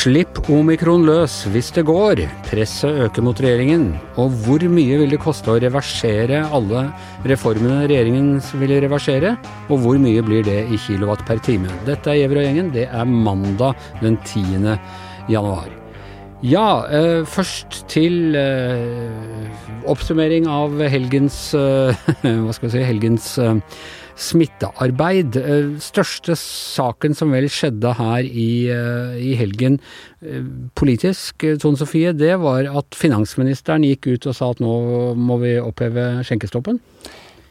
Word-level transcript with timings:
Slipp 0.00 0.38
omikron 0.48 1.02
løs 1.04 1.34
hvis 1.52 1.72
det 1.76 1.82
går. 1.88 2.22
Presset 2.46 3.02
øker 3.04 3.24
mot 3.26 3.40
regjeringen. 3.42 3.88
Og 4.22 4.30
hvor 4.46 4.62
mye 4.72 5.00
vil 5.02 5.12
det 5.12 5.18
koste 5.20 5.50
å 5.50 5.58
reversere 5.60 6.44
alle 6.56 6.86
reformene 7.28 7.82
regjeringen 7.82 8.38
vil 8.62 8.78
reversere? 8.86 9.34
Og 9.68 9.82
hvor 9.82 9.98
mye 10.00 10.22
blir 10.24 10.46
det 10.46 10.62
i 10.70 10.80
kilowatt 10.86 11.26
per 11.28 11.42
time? 11.44 11.68
Dette 11.90 12.14
er 12.14 12.22
Gjevrøy-gjengen. 12.22 12.72
Det 12.78 12.86
er 12.86 13.12
mandag 13.12 13.76
den 14.00 14.16
10. 14.22 14.78
januar. 15.28 15.79
Ja, 16.40 16.86
eh, 16.88 17.26
først 17.28 17.82
til 17.92 18.32
eh, 18.32 19.48
oppsummering 19.84 20.46
av 20.48 20.78
helgens 20.88 21.50
eh, 21.52 21.98
Hva 22.24 22.54
skal 22.56 22.64
vi 22.64 22.70
si 22.72 22.84
helgens 22.88 23.26
eh, 23.36 23.58
smittearbeid. 24.16 25.36
Eh, 25.36 25.74
største 25.84 26.32
saken 26.40 27.12
som 27.18 27.34
vel 27.36 27.44
skjedde 27.52 27.92
her 27.98 28.24
i, 28.24 28.70
eh, 28.72 29.18
i 29.20 29.34
helgen 29.36 29.76
politisk, 30.76 31.44
Tone 31.60 31.80
Sofie, 31.80 32.14
det 32.16 32.34
var 32.40 32.66
at 32.72 32.96
finansministeren 32.96 33.84
gikk 33.84 34.08
ut 34.08 34.28
og 34.30 34.36
sa 34.36 34.50
at 34.54 34.62
nå 34.64 34.74
må 35.16 35.36
vi 35.40 35.54
oppheve 35.60 36.22
skjenkestoppen? 36.24 36.80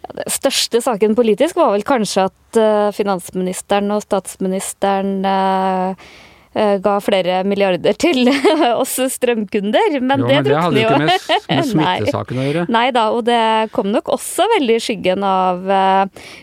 Den 0.09 0.33
største 0.33 0.81
saken 0.81 1.13
politisk 1.17 1.57
var 1.57 1.75
vel 1.75 1.85
kanskje 1.85 2.25
at 2.29 2.59
finansministeren 2.97 3.93
og 3.93 4.01
statsministeren 4.05 5.19
ga 6.53 6.95
flere 7.03 7.43
milliarder 7.47 7.97
til 7.99 8.29
oss 8.81 8.95
strømkunder. 9.13 9.99
Men, 10.01 10.23
jo, 10.23 10.27
det, 10.27 10.35
men 10.39 10.47
det 10.47 10.55
hadde 10.57 10.81
jo 10.81 10.89
ikke 10.89 11.09
med, 11.09 11.27
med 11.49 11.67
smittesaken 11.71 12.39
å 12.41 12.47
gjøre. 12.47 12.67
Nei 12.73 12.85
da, 12.95 13.07
og 13.15 13.25
det 13.29 13.41
kom 13.75 13.91
nok 13.93 14.09
også 14.17 14.47
veldig 14.57 14.79
i 14.79 14.83
skyggen 14.83 15.25
av 15.27 15.67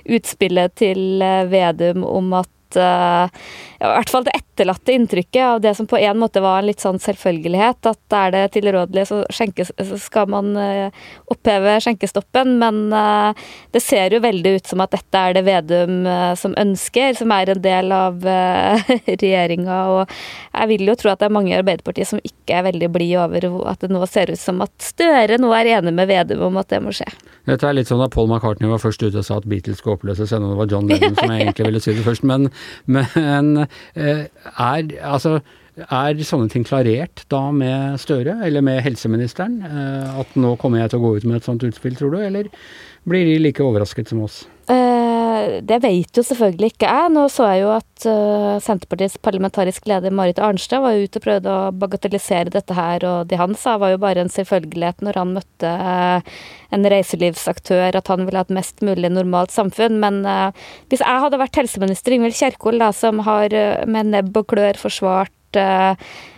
utspillet 0.07 0.77
til 0.79 1.25
Vedum 1.51 2.07
om 2.07 2.37
at 2.39 2.51
uh, 2.75 3.29
i 3.77 3.87
hvert 3.87 4.11
fall 4.11 4.25
det 4.27 4.35
etterlatte 4.35 4.95
inntrykket 4.97 5.43
av 5.45 5.61
det 5.63 5.75
som 5.79 5.87
på 5.87 5.99
en 6.01 6.19
måte 6.19 6.43
var 6.43 6.59
en 6.59 6.69
litt 6.71 6.83
sånn 6.83 6.99
selvfølgelighet, 7.03 7.87
at 7.87 8.17
er 8.19 8.33
det 8.35 8.43
tilrådelig, 8.57 9.05
så, 9.11 9.21
skjenke, 9.31 9.67
så 9.69 9.99
skal 10.01 10.31
man 10.33 10.57
uh, 10.59 10.89
oppheve 11.33 11.77
skjenkestoppen. 11.85 12.57
Men 12.63 12.81
uh, 12.91 13.47
det 13.77 13.85
ser 13.85 14.17
jo 14.17 14.23
veldig 14.25 14.57
ut 14.59 14.73
som 14.73 14.83
at 14.85 14.97
dette 14.97 15.23
er 15.23 15.37
det 15.37 15.45
Vedum 15.47 16.09
som 16.39 16.57
ønsker, 16.59 17.15
som 17.15 17.31
er 17.37 17.53
en 17.53 17.63
del 17.63 17.93
av 17.95 18.25
regjeringa. 19.07 19.77
Og 19.95 20.17
jeg 20.57 20.71
vil 20.73 20.91
jo 20.91 20.97
tro 20.99 21.13
at 21.13 21.23
det 21.23 21.29
er 21.29 21.37
mange 21.37 21.53
i 21.53 21.59
Arbeiderpartiet 21.59 22.11
som 22.11 22.23
ikke 22.25 22.59
er 22.59 22.67
veldig 22.67 22.91
blide 22.93 23.23
over 23.23 23.47
at 23.71 23.85
det 23.85 23.93
nå 23.93 24.03
ser 24.11 24.33
ut 24.33 24.41
som 24.41 24.65
at 24.65 24.73
Støre 24.83 25.39
nå 25.41 25.53
er 25.55 25.77
enig 25.79 25.95
med 25.95 26.11
Vedum 26.11 26.49
om 26.49 26.61
at 26.61 26.71
det 26.73 26.83
må 26.83 26.93
skje. 26.95 27.09
Dette 27.47 27.69
er 27.69 27.77
litt 27.77 27.87
sånn 27.87 28.01
da 28.03 28.09
Paul 28.11 28.27
McCartney 28.27 28.71
var 28.71 28.81
først 28.83 29.05
ute 29.05 29.21
og 29.21 29.27
sa 29.27 29.39
at 29.39 29.47
Beatles 29.47 29.79
skulle 29.79 30.01
oppløses, 30.01 30.33
ennå 30.35 30.51
det 30.51 30.59
var 30.59 30.71
John 30.73 30.89
Lennon 30.91 31.15
som 31.15 31.31
jeg 31.31 31.43
egentlig 31.45 31.69
ville 31.69 31.83
si 31.83 31.95
det 31.95 32.03
først. 32.07 32.25
Men, 32.27 32.49
men 32.87 33.67
eh, 33.95 34.27
er 34.27 34.93
altså 35.05 35.39
er 35.77 36.21
sånne 36.25 36.49
ting 36.49 36.65
klarert 36.65 37.27
da 37.33 37.43
med 37.53 38.01
Støre, 38.01 38.39
eller 38.47 38.65
med 38.65 38.81
helseministeren? 38.85 39.59
Eh, 39.67 40.21
at 40.23 40.37
nå 40.41 40.55
kommer 40.61 40.81
jeg 40.81 40.95
til 40.95 41.03
å 41.03 41.05
gå 41.05 41.15
ut 41.19 41.27
med 41.29 41.41
et 41.41 41.49
sånt 41.49 41.65
utspill, 41.69 41.97
tror 41.99 42.17
du? 42.17 42.21
Eller 42.25 42.49
blir 43.07 43.29
de 43.29 43.37
like 43.43 43.65
overrasket 43.65 44.09
som 44.09 44.25
oss? 44.25 44.45
Uh, 44.71 44.96
det 45.67 45.79
vet 45.85 46.19
jo 46.19 46.25
selvfølgelig 46.27 46.73
ikke 46.73 46.89
jeg. 46.91 47.13
Nå 47.15 47.27
så 47.33 47.47
jeg 47.51 47.63
jo 47.63 47.71
at 47.75 48.07
uh, 48.09 48.57
Senterpartiets 48.63 49.19
parlamentarisk 49.23 49.87
leder 49.91 50.15
Marit 50.15 50.41
Arnstad 50.43 50.83
var 50.85 50.99
ute 50.99 51.21
og 51.21 51.27
prøvde 51.27 51.53
å 51.53 51.71
bagatellisere 51.77 52.53
dette 52.55 52.77
her, 52.77 53.07
og 53.09 53.31
det 53.31 53.41
han 53.41 53.57
sa 53.59 53.77
var 53.83 53.95
jo 53.95 54.03
bare 54.03 54.25
en 54.25 54.33
selvfølgelighet 54.33 55.05
når 55.07 55.21
han 55.21 55.35
møtte 55.37 55.71
uh, 55.71 56.35
en 56.75 56.91
reiselivsaktør, 56.93 57.99
at 57.99 58.11
han 58.13 58.27
ville 58.27 58.41
ha 58.41 58.49
et 58.49 58.57
mest 58.57 58.83
mulig 58.85 59.13
normalt 59.13 59.55
samfunn. 59.55 60.01
Men 60.03 60.25
hvis 60.91 61.01
jeg 61.01 61.23
hadde 61.23 61.39
vært 61.39 61.57
helseminister 61.61 62.17
Ingvild 62.17 62.35
Kjerkol, 62.37 62.81
da, 62.83 62.91
som 62.93 63.23
har 63.25 63.55
med 63.87 64.11
nebb 64.11 64.35
og 64.37 64.49
klør 64.51 64.81
forsvart 64.81 65.36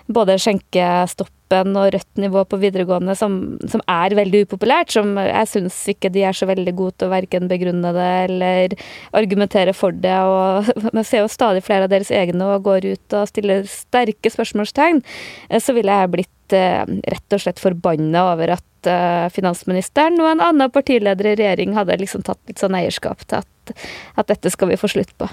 både 0.09 0.39
skjenkestoppen 0.41 1.77
og 1.77 1.93
rødt 1.95 2.21
nivå 2.21 2.43
på 2.49 2.59
videregående 2.61 3.15
som, 3.17 3.33
som 3.69 3.83
er 3.91 4.17
veldig 4.17 4.45
upopulært. 4.47 4.93
Som 4.95 5.17
jeg 5.21 5.51
syns 5.51 5.77
ikke 5.93 6.11
de 6.13 6.25
er 6.29 6.37
så 6.37 6.49
veldig 6.49 6.75
gode 6.79 6.97
til 6.97 7.09
å 7.09 7.13
verken 7.13 7.51
begrunne 7.51 7.93
det 7.97 8.09
eller 8.29 8.77
argumentere 9.17 9.75
for 9.77 9.97
det. 9.97 10.17
og 10.25 10.71
Man 10.97 11.05
ser 11.05 11.25
jo 11.25 11.33
stadig 11.33 11.65
flere 11.67 11.89
av 11.89 11.93
deres 11.93 12.13
egne 12.15 12.49
og 12.55 12.65
går 12.69 12.89
ut 12.89 13.19
og 13.19 13.29
stiller 13.31 13.69
sterke 13.69 14.33
spørsmålstegn. 14.33 15.03
Eh, 15.51 15.61
så 15.63 15.77
ville 15.77 16.01
jeg 16.01 16.15
blitt 16.17 16.57
eh, 16.57 16.83
rett 17.13 17.37
og 17.37 17.45
slett 17.45 17.63
forbanna 17.63 18.31
over 18.33 18.57
at 18.57 18.89
eh, 18.89 19.29
finansministeren 19.35 20.17
og 20.23 20.33
en 20.33 20.45
annen 20.49 20.73
partileder 20.73 21.35
i 21.35 21.37
regjering 21.37 21.77
hadde 21.77 22.01
liksom 22.01 22.25
tatt 22.25 22.41
litt 22.49 22.65
sånn 22.65 22.77
eierskap 22.81 23.29
til 23.29 23.43
at, 23.43 23.79
at 24.17 24.33
dette 24.33 24.53
skal 24.57 24.73
vi 24.73 24.81
få 24.81 24.89
slutt 24.97 25.13
på. 25.21 25.29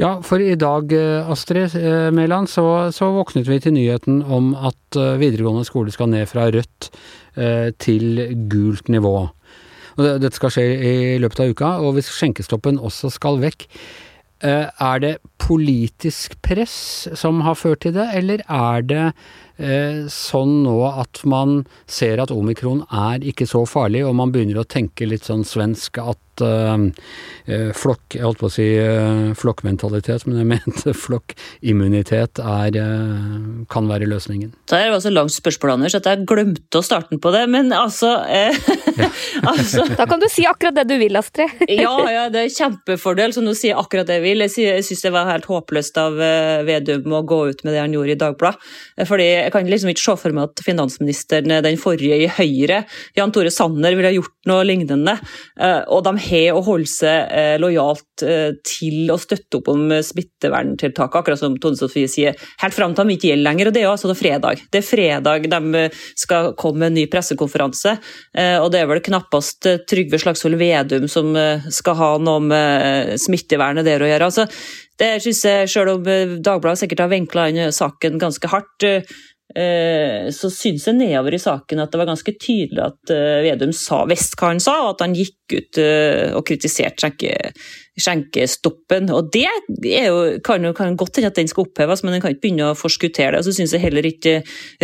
Ja, 0.00 0.14
for 0.24 0.40
i 0.40 0.54
dag, 0.56 0.92
eh, 0.96 1.28
Astrid 1.28 1.74
eh, 1.76 2.08
Mæland, 2.16 2.48
så, 2.48 2.88
så, 2.88 3.10
våknet 3.12 3.48
vi 3.50 3.58
til 3.60 3.74
nyheten 3.76 4.22
om 4.24 4.54
at 4.56 4.96
eh, 4.96 5.18
videregående 5.20 5.66
skole 5.68 5.92
skal 5.92 6.08
ned 6.08 6.24
fra 6.30 6.48
rødt 6.48 6.88
til 7.80 8.18
gult 8.50 8.88
nivå. 8.90 9.12
Og 9.94 10.00
Dette 10.20 10.34
skal 10.34 10.50
skje 10.50 10.64
i 10.66 11.18
løpet 11.22 11.42
av 11.44 11.52
uka, 11.52 11.68
og 11.78 11.94
hvis 11.94 12.08
skjenkestoppen 12.10 12.80
også 12.82 13.08
skal 13.14 13.38
vekk, 13.40 13.68
er 14.42 14.98
det 15.04 15.12
politisk 15.38 16.34
press 16.42 17.06
som 17.16 17.38
har 17.46 17.54
ført 17.56 17.84
til 17.84 17.94
det, 17.94 18.08
eller 18.18 18.42
er 18.50 18.82
det 18.82 19.04
sånn 20.10 20.54
nå 20.64 20.76
at 20.88 21.20
man 21.28 21.64
ser 21.90 22.22
at 22.22 22.32
omikron 22.32 22.80
er 22.88 23.24
ikke 23.26 23.46
så 23.48 23.66
farlig, 23.68 24.06
og 24.06 24.16
man 24.16 24.32
begynner 24.32 24.62
å 24.62 24.68
tenke 24.68 25.08
litt 25.08 25.26
sånn 25.28 25.44
svensk 25.46 26.00
at 26.00 26.18
uh, 26.44 27.72
flokk 27.76 28.16
Jeg 28.16 28.24
holdt 28.24 28.40
på 28.40 28.48
å 28.48 28.52
si 28.52 28.66
uh, 28.78 29.30
flokkmentalitet, 29.38 30.26
men 30.28 30.40
jeg 30.40 30.48
mente 30.54 30.94
flokkimmunitet 30.96 32.40
er, 32.42 32.78
uh, 32.80 33.64
kan 33.70 33.90
være 33.90 34.08
løsningen. 34.10 34.52
Det 34.70 34.80
var 34.92 35.02
så 35.02 35.12
langt 35.12 35.34
spørsmål, 35.34 35.76
Anders, 35.76 35.96
at 35.98 36.08
jeg 36.08 36.26
glemte 36.28 36.80
å 36.80 36.84
starte 36.84 37.18
på 37.20 37.32
det. 37.34 37.44
Men 37.50 37.72
altså, 37.76 38.12
altså 39.52 39.86
Da 39.96 40.06
kan 40.10 40.22
du 40.22 40.28
si 40.30 40.46
akkurat 40.48 40.76
det 40.76 40.86
du 40.90 40.96
vil, 41.00 41.18
Astrid. 41.18 41.64
ja, 41.68 41.94
ja, 42.10 42.26
det 42.32 42.44
er 42.44 42.54
kjempefordel, 42.54 43.34
så 43.36 43.44
nå 43.44 43.54
sier 43.58 43.74
jeg 43.74 43.80
akkurat 43.80 44.08
det 44.08 44.20
jeg 44.20 44.26
vil. 44.28 44.46
Jeg 44.46 44.86
syns 44.86 45.04
det 45.06 45.14
var 45.14 45.30
helt 45.30 45.48
håpløst 45.50 46.00
av 46.00 46.18
Vedum 46.66 47.16
å 47.16 47.24
gå 47.26 47.42
ut 47.50 47.64
med 47.66 47.74
det 47.74 47.82
han 47.82 47.94
gjorde 47.94 48.14
i 48.14 48.20
Dagbladet. 48.20 48.70
Fordi 49.08 49.28
jeg 49.50 49.56
kan 49.56 49.66
liksom 49.66 49.90
ikke 49.90 50.04
se 50.04 50.16
for 50.22 50.36
meg 50.36 50.48
at 50.48 50.62
finansministeren, 50.64 51.56
den 51.66 51.78
forrige 51.80 52.22
i 52.22 52.28
Høyre, 52.30 52.84
Jan 53.18 53.32
Tore 53.34 53.50
Sanner, 53.50 53.96
ville 53.98 54.14
gjort 54.14 54.36
noe 54.48 54.64
lignende. 54.66 55.16
Og 55.90 56.04
de 56.06 56.12
har 56.30 56.56
å 56.56 56.62
holde 56.64 56.88
seg 56.90 57.32
eh, 57.34 57.56
lojalt 57.60 58.24
eh, 58.24 58.52
til 58.66 59.10
å 59.12 59.18
støtte 59.20 59.60
opp 59.60 59.70
om 59.72 59.88
smitteverntiltak, 60.04 61.16
akkurat 61.20 61.40
som 61.40 61.56
Tone 61.60 61.78
Sofie 61.78 62.10
sier, 62.10 62.36
helt 62.62 62.76
fram 62.76 62.94
til 62.94 63.08
de 63.08 63.16
ikke 63.16 63.32
gjelder 63.32 63.48
lenger. 63.48 63.70
og 63.70 63.76
Det 63.76 63.82
er 63.82 63.88
jo 63.88 63.94
altså 63.94 64.18
fredag. 64.18 64.62
Det 64.70 64.82
er 64.82 64.86
fredag 64.86 65.48
de 65.50 65.82
eh, 65.82 66.04
skal 66.18 66.52
komme 66.60 66.84
med 66.84 66.92
en 66.92 66.98
ny 67.00 67.06
pressekonferanse. 67.10 67.96
og 68.62 68.68
Det 68.72 68.78
er 68.80 68.86
vel 68.88 69.02
knappast 69.04 69.66
Trygve 69.90 70.20
Slagsvold 70.20 70.56
Vedum 70.60 71.08
som 71.10 71.34
skal 71.74 71.96
ha 71.98 72.10
noe 72.22 72.40
med 72.44 73.18
smittevernet 73.20 73.84
der 73.86 74.04
å 74.04 74.08
gjøre. 74.08 74.30
altså 74.30 74.46
det 75.00 75.22
synes 75.24 75.38
jeg, 75.44 75.68
Selv 75.72 75.94
om 75.94 76.04
Dagbladet 76.44 76.82
sikkert 76.82 77.00
har 77.00 77.12
vinkla 77.12 77.46
inn 77.48 77.72
saken 77.72 78.18
ganske 78.20 78.50
hardt, 78.52 78.84
Eh, 78.84 79.02
så 80.30 80.50
syns 80.52 80.86
jeg 80.86 80.98
nedover 80.98 81.34
i 81.34 81.40
saken 81.42 81.82
at 81.82 81.90
det 81.90 82.00
var 82.00 82.10
ganske 82.12 82.34
tydelig 82.38 82.82
at 82.84 83.12
eh, 83.14 83.40
Vedum 83.46 83.72
sa 83.74 84.04
Vestkaren 84.10 84.62
sa, 84.62 84.76
og 84.84 84.94
at 84.94 85.04
han 85.06 85.16
gikk 85.16 85.56
ut 85.56 85.80
eh, 85.82 86.30
og 86.36 86.44
kritiserte 86.46 87.02
skjenke, 87.02 87.34
skjenkestoppen. 88.02 89.10
Og 89.14 89.30
det 89.34 89.46
jo, 89.46 90.18
kan 90.46 90.64
jo 90.64 90.72
kan 90.76 90.96
godt 90.98 91.20
hende 91.20 91.30
at 91.30 91.38
den 91.38 91.50
skal 91.50 91.66
oppheves, 91.66 92.02
men 92.04 92.16
en 92.16 92.24
kan 92.24 92.34
ikke 92.34 92.44
begynne 92.46 92.70
å 92.70 92.78
forskuttere 92.78 93.34
det. 93.34 93.42
Og 93.42 93.48
så 93.48 93.54
syns 93.56 93.74
jeg 93.76 93.84
heller 93.84 94.06
ikke 94.08 94.40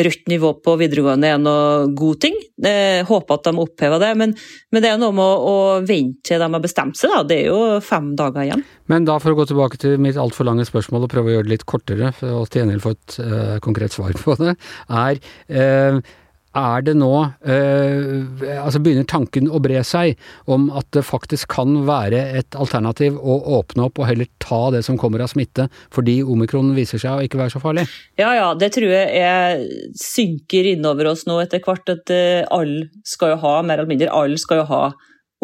rødt 0.07 0.31
nivå 0.33 0.53
på 0.65 0.77
videregående 0.81 1.33
er 1.33 1.41
noe 1.43 1.87
god 1.97 2.21
ting. 2.27 2.39
Jeg 2.63 3.07
håper 3.09 3.39
at 3.39 3.49
de 3.49 3.65
opphever 3.67 4.03
det, 4.03 4.13
men, 4.21 4.35
men, 4.73 4.85
det 4.85 4.93
er 4.93 5.01
noe 5.01 5.15
med 5.17 5.25
å, 5.25 5.39
å 5.53 5.57
vente 5.87 6.31
til 6.31 6.43
de 6.43 6.51
har 6.57 6.65
bestemt 6.65 6.99
seg. 6.99 7.13
Da. 7.15 7.23
Det 7.27 7.41
er 7.43 7.51
jo 7.51 7.81
fem 7.85 8.13
dager 8.19 8.45
igjen. 8.47 8.67
Men 8.93 9.09
da 9.09 9.19
for 9.23 9.33
å 9.33 9.41
gå 9.41 9.49
tilbake 9.51 9.81
til 9.83 9.97
mitt 10.03 10.21
altfor 10.21 10.49
lange 10.49 10.67
spørsmål 10.69 11.07
og 11.07 11.13
prøve 11.13 11.33
å 11.33 11.37
gjøre 11.37 11.49
det 11.49 11.57
litt 11.57 11.67
kortere, 11.69 12.13
å 12.23 12.45
til 12.47 12.63
gjengjeld 12.63 12.85
få 12.85 12.95
et 12.95 13.19
uh, 13.23 13.57
konkret 13.65 13.97
svar 13.97 14.15
på 14.21 14.37
det, 14.41 14.55
er 14.87 15.21
uh, 15.51 16.15
er 16.57 16.85
det 16.87 16.95
nå 16.99 17.13
eh, 17.47 18.57
altså 18.63 18.81
Begynner 18.83 19.07
tanken 19.09 19.51
å 19.51 19.61
bre 19.63 19.83
seg 19.87 20.17
om 20.51 20.69
at 20.77 20.89
det 20.97 21.05
faktisk 21.07 21.51
kan 21.53 21.83
være 21.89 22.21
et 22.41 22.57
alternativ 22.59 23.19
å 23.19 23.39
åpne 23.59 23.87
opp 23.89 24.01
og 24.01 24.09
heller 24.09 24.29
ta 24.43 24.61
det 24.75 24.83
som 24.87 24.99
kommer 25.01 25.23
av 25.25 25.31
smitte, 25.33 25.69
fordi 25.95 26.19
omikron 26.25 26.73
viser 26.77 27.03
seg 27.03 27.17
å 27.17 27.27
ikke 27.27 27.41
være 27.41 27.55
så 27.55 27.63
farlig? 27.63 27.87
Ja, 28.21 28.33
ja, 28.37 28.49
det 28.59 28.73
tror 28.77 28.91
jeg 28.93 29.21
jeg 29.21 29.93
synker 30.01 30.71
innover 30.73 31.11
oss 31.13 31.27
nå 31.29 31.39
etter 31.43 31.63
hvert. 31.65 31.89
At 31.93 32.13
uh, 32.13 32.47
alle 32.55 32.89
skal 33.07 33.35
jo 33.35 33.41
ha, 33.45 33.57
mer 33.67 33.81
eller 33.81 33.91
mindre 33.91 34.13
alle 34.15 34.39
skal 34.41 34.63
jo 34.63 34.69
ha 34.71 34.83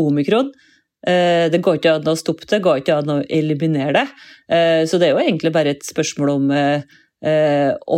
omikron. 0.00 0.52
Uh, 1.02 1.50
det 1.52 1.62
går 1.64 1.80
ikke 1.80 1.96
an 1.98 2.12
å 2.12 2.18
stoppe 2.18 2.48
det, 2.50 2.62
går 2.64 2.82
ikke 2.82 3.00
an 3.02 3.16
å 3.16 3.20
eliminere 3.26 3.94
det. 4.00 4.06
Uh, 4.46 4.82
så 4.88 5.00
det 5.00 5.10
er 5.10 5.16
jo 5.16 5.24
egentlig 5.24 5.54
bare 5.54 5.74
et 5.76 5.86
spørsmål 5.86 6.36
om 6.36 6.52
å 7.22 7.96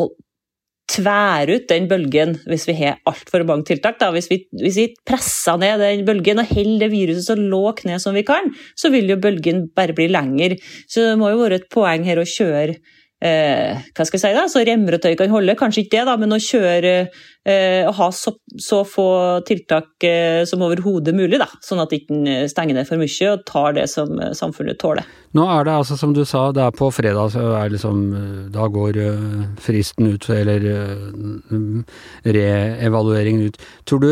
tvære 0.91 1.57
ut 1.57 1.69
den 1.71 1.87
bølgen 1.89 2.35
hvis 2.49 2.67
vi 2.69 2.77
har 2.83 2.99
altfor 3.09 3.45
mange 3.49 3.69
tiltak. 3.71 3.99
Da. 4.01 4.11
Hvis, 4.15 4.29
vi, 4.31 4.43
hvis 4.61 4.81
vi 4.81 4.89
presser 5.07 5.61
ned 5.61 5.81
den 5.83 6.05
bølgen 6.09 6.43
og 6.43 6.51
holder 6.51 6.85
det 6.85 6.91
viruset 6.93 7.29
så 7.31 7.39
lågt 7.39 7.87
ned 7.89 8.03
som 8.03 8.17
vi 8.17 8.25
kan, 8.27 8.53
så 8.77 8.93
vil 8.95 9.09
jo 9.11 9.21
bølgen 9.21 9.69
bare 9.77 9.97
bli 9.97 10.11
lengre. 10.13 10.59
Så 10.89 11.09
det 11.09 11.17
må 11.21 11.33
jo 11.33 11.41
være 11.45 11.63
et 11.63 11.71
poeng 11.73 12.05
her 12.07 12.21
å 12.21 12.29
kjøre 12.29 12.77
eh, 13.25 13.85
hva 13.95 14.07
skal 14.07 14.19
jeg 14.19 14.25
si 14.25 14.35
da, 14.37 14.45
så 14.51 14.65
remmer 14.67 14.99
og 14.99 15.05
tøy 15.05 15.15
kan 15.19 15.33
holde. 15.33 15.57
Kanskje 15.59 15.85
ikke 15.85 15.99
det, 15.99 16.09
da, 16.11 16.17
men 16.21 16.37
å 16.37 16.41
kjøre 16.43 16.95
eh, 17.44 17.93
ha 17.93 18.08
så, 18.12 18.32
så, 18.61 18.82
få 18.88 19.06
tiltak 19.46 20.05
eh, 20.05 20.44
som 20.49 20.62
overhodet 20.64 21.14
mulig, 21.17 21.38
da, 21.41 21.49
sånn 21.64 21.82
at 21.82 21.93
ikke 21.94 22.14
en 22.17 22.49
stenger 22.50 22.79
ned 22.79 22.88
for 22.88 23.00
mye 23.00 23.32
og 23.32 23.44
tar 23.49 23.76
det 23.76 23.87
som 23.93 24.17
eh, 24.19 24.32
samfunnet 24.37 24.81
tåler. 24.81 25.06
Nå 25.35 25.44
er 25.50 25.67
det 25.67 25.75
altså, 25.75 25.99
som 25.99 26.14
du 26.17 26.23
sa, 26.29 26.46
det 26.55 26.62
er 26.64 26.76
på 26.76 26.88
fredag, 26.94 27.35
så 27.35 27.44
er 27.58 27.73
liksom 27.75 28.02
eh, 28.14 28.41
Da 28.55 28.69
går 28.70 28.96
fristen 29.61 30.06
ut, 30.14 30.29
eller 30.31 30.62
reevalueringen 32.25 33.49
ut. 33.49 33.58
Tror 33.88 34.02
du 34.02 34.11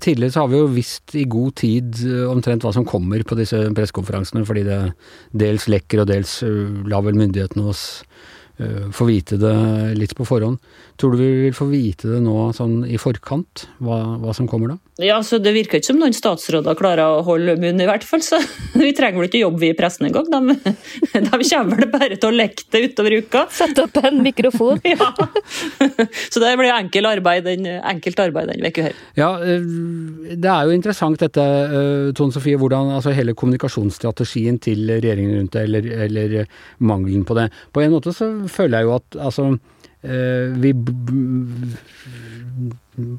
Tidligere 0.00 0.32
så 0.32 0.44
har 0.44 0.50
vi 0.52 0.60
jo 0.60 0.70
visst 0.72 1.14
i 1.18 1.24
god 1.28 1.56
tid 1.60 1.98
omtrent 2.30 2.64
hva 2.64 2.72
som 2.74 2.86
kommer 2.88 3.22
på 3.26 3.36
disse 3.38 3.60
pressekonferansene, 3.74 4.44
fordi 4.46 4.64
det 4.68 4.80
dels 5.42 5.66
lekker 5.70 6.02
og 6.02 6.10
dels 6.10 6.38
lar 6.88 7.04
vel 7.06 7.18
myndighetene 7.18 7.68
oss 7.68 7.86
Eh, 8.02 8.37
få 8.94 9.06
vite 9.06 9.36
det 9.38 9.54
litt 9.98 10.16
på 10.18 10.26
forhånd. 10.26 10.58
Tror 10.98 11.14
du 11.14 11.20
vi 11.20 11.30
vil 11.44 11.54
få 11.54 11.68
vite 11.70 12.08
det 12.10 12.18
nå 12.24 12.48
sånn 12.56 12.80
i 12.90 12.98
forkant, 12.98 13.68
hva, 13.78 14.18
hva 14.18 14.32
som 14.34 14.48
kommer 14.50 14.72
da? 14.72 14.78
Ja, 14.98 15.20
så 15.22 15.38
Det 15.38 15.52
virker 15.54 15.78
ikke 15.78 15.92
som 15.92 16.00
noen 16.00 16.14
statsråder 16.16 16.74
klarer 16.78 17.06
å 17.06 17.20
holde 17.22 17.54
munn, 17.62 17.78
i 17.78 17.86
hvert 17.86 18.02
fall. 18.02 18.22
Så 18.24 18.40
vi 18.74 18.90
trenger 18.96 19.20
vel 19.20 19.28
ikke 19.28 19.44
jobbe 19.44 19.62
vi 19.62 19.70
i 19.70 19.76
pressen 19.78 20.08
engang. 20.08 20.26
De, 20.26 20.56
de 21.28 21.38
kommer 21.38 21.78
vel 21.78 21.92
bare 21.92 22.18
til 22.18 22.32
å 22.32 22.34
leke 22.34 22.66
det 22.74 22.80
utover 22.88 23.14
uka. 23.22 23.44
Sette 23.54 23.84
opp 23.84 24.00
en 24.02 24.18
mikrofon. 24.24 24.82
ja. 24.90 25.12
Så 26.32 26.42
det 26.42 26.50
blir 26.58 26.74
enkel 26.74 27.06
arbeid 27.06 27.46
enkelt 27.46 28.24
arbeid 28.26 28.50
den 28.50 28.66
uka 28.66 28.88
her. 28.88 28.98
Ja, 29.18 29.30
eh, 29.38 29.70
det 30.34 30.50
er 30.50 30.66
jo 30.66 30.74
interessant 30.74 31.22
dette, 31.22 31.46
eh, 31.46 32.10
Tone 32.18 32.34
Sofie, 32.34 32.58
hvordan 32.58 32.90
altså, 32.96 33.14
hele 33.14 33.36
kommunikasjonsstrategien 33.38 34.58
til 34.66 34.82
regjeringen 34.96 35.38
rundt 35.38 35.54
det, 35.54 35.64
eller, 35.68 35.88
eller 36.08 36.36
mangelen 36.82 37.22
på 37.28 37.38
det. 37.38 37.52
På 37.70 37.86
en 37.86 37.94
måte 37.94 38.10
så 38.16 38.32
føler 38.52 38.80
jeg 38.80 38.88
jo 38.88 38.94
at 38.98 39.18
altså 39.28 39.48
eh, 40.02 40.54
vi 40.62 40.74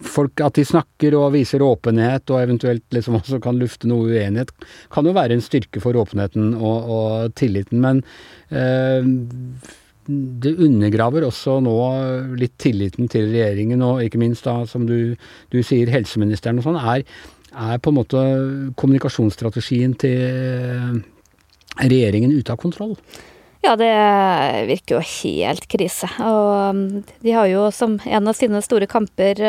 Folk 0.03 0.41
at 0.43 0.57
de 0.59 0.65
snakker 0.67 1.15
og 1.15 1.29
viser 1.31 1.63
åpenhet, 1.63 2.27
og 2.27 2.41
eventuelt 2.41 2.83
liksom 2.91 3.15
også 3.15 3.37
kan 3.39 3.55
lufte 3.55 3.87
noe 3.87 4.09
uenighet, 4.09 4.51
kan 4.91 5.07
jo 5.07 5.13
være 5.15 5.37
en 5.37 5.43
styrke 5.43 5.79
for 5.79 5.95
åpenheten 5.95 6.49
og, 6.57 6.89
og 6.91 7.37
tilliten. 7.39 7.79
Men 7.79 8.01
eh, 8.51 9.07
det 10.09 10.55
undergraver 10.57 11.23
også 11.27 11.59
nå 11.63 11.77
litt 12.41 12.57
tilliten 12.59 13.07
til 13.11 13.29
regjeringen, 13.31 13.83
og 13.85 14.03
ikke 14.03 14.19
minst 14.21 14.47
da, 14.47 14.63
som 14.67 14.87
du, 14.89 15.15
du 15.53 15.59
sier, 15.63 15.91
helseministeren 15.93 16.59
og 16.59 16.67
sånn, 16.67 16.79
er, 16.81 17.05
er 17.53 17.79
på 17.79 17.93
en 17.93 17.99
måte 18.01 18.23
kommunikasjonsstrategien 18.79 19.95
til 20.01 21.03
regjeringen 21.79 22.33
ute 22.33 22.55
av 22.55 22.59
kontroll. 22.59 22.97
Ja, 23.59 23.73
det 23.75 23.91
virker 24.69 24.97
jo 24.97 25.01
helt 25.03 25.65
krise. 25.67 26.07
Og 26.23 26.71
um, 26.71 27.03
de 27.19 27.33
har 27.35 27.49
jo 27.51 27.65
som 27.75 27.97
en 28.07 28.31
av 28.31 28.37
sine 28.37 28.61
store 28.63 28.87
kamper 28.87 29.41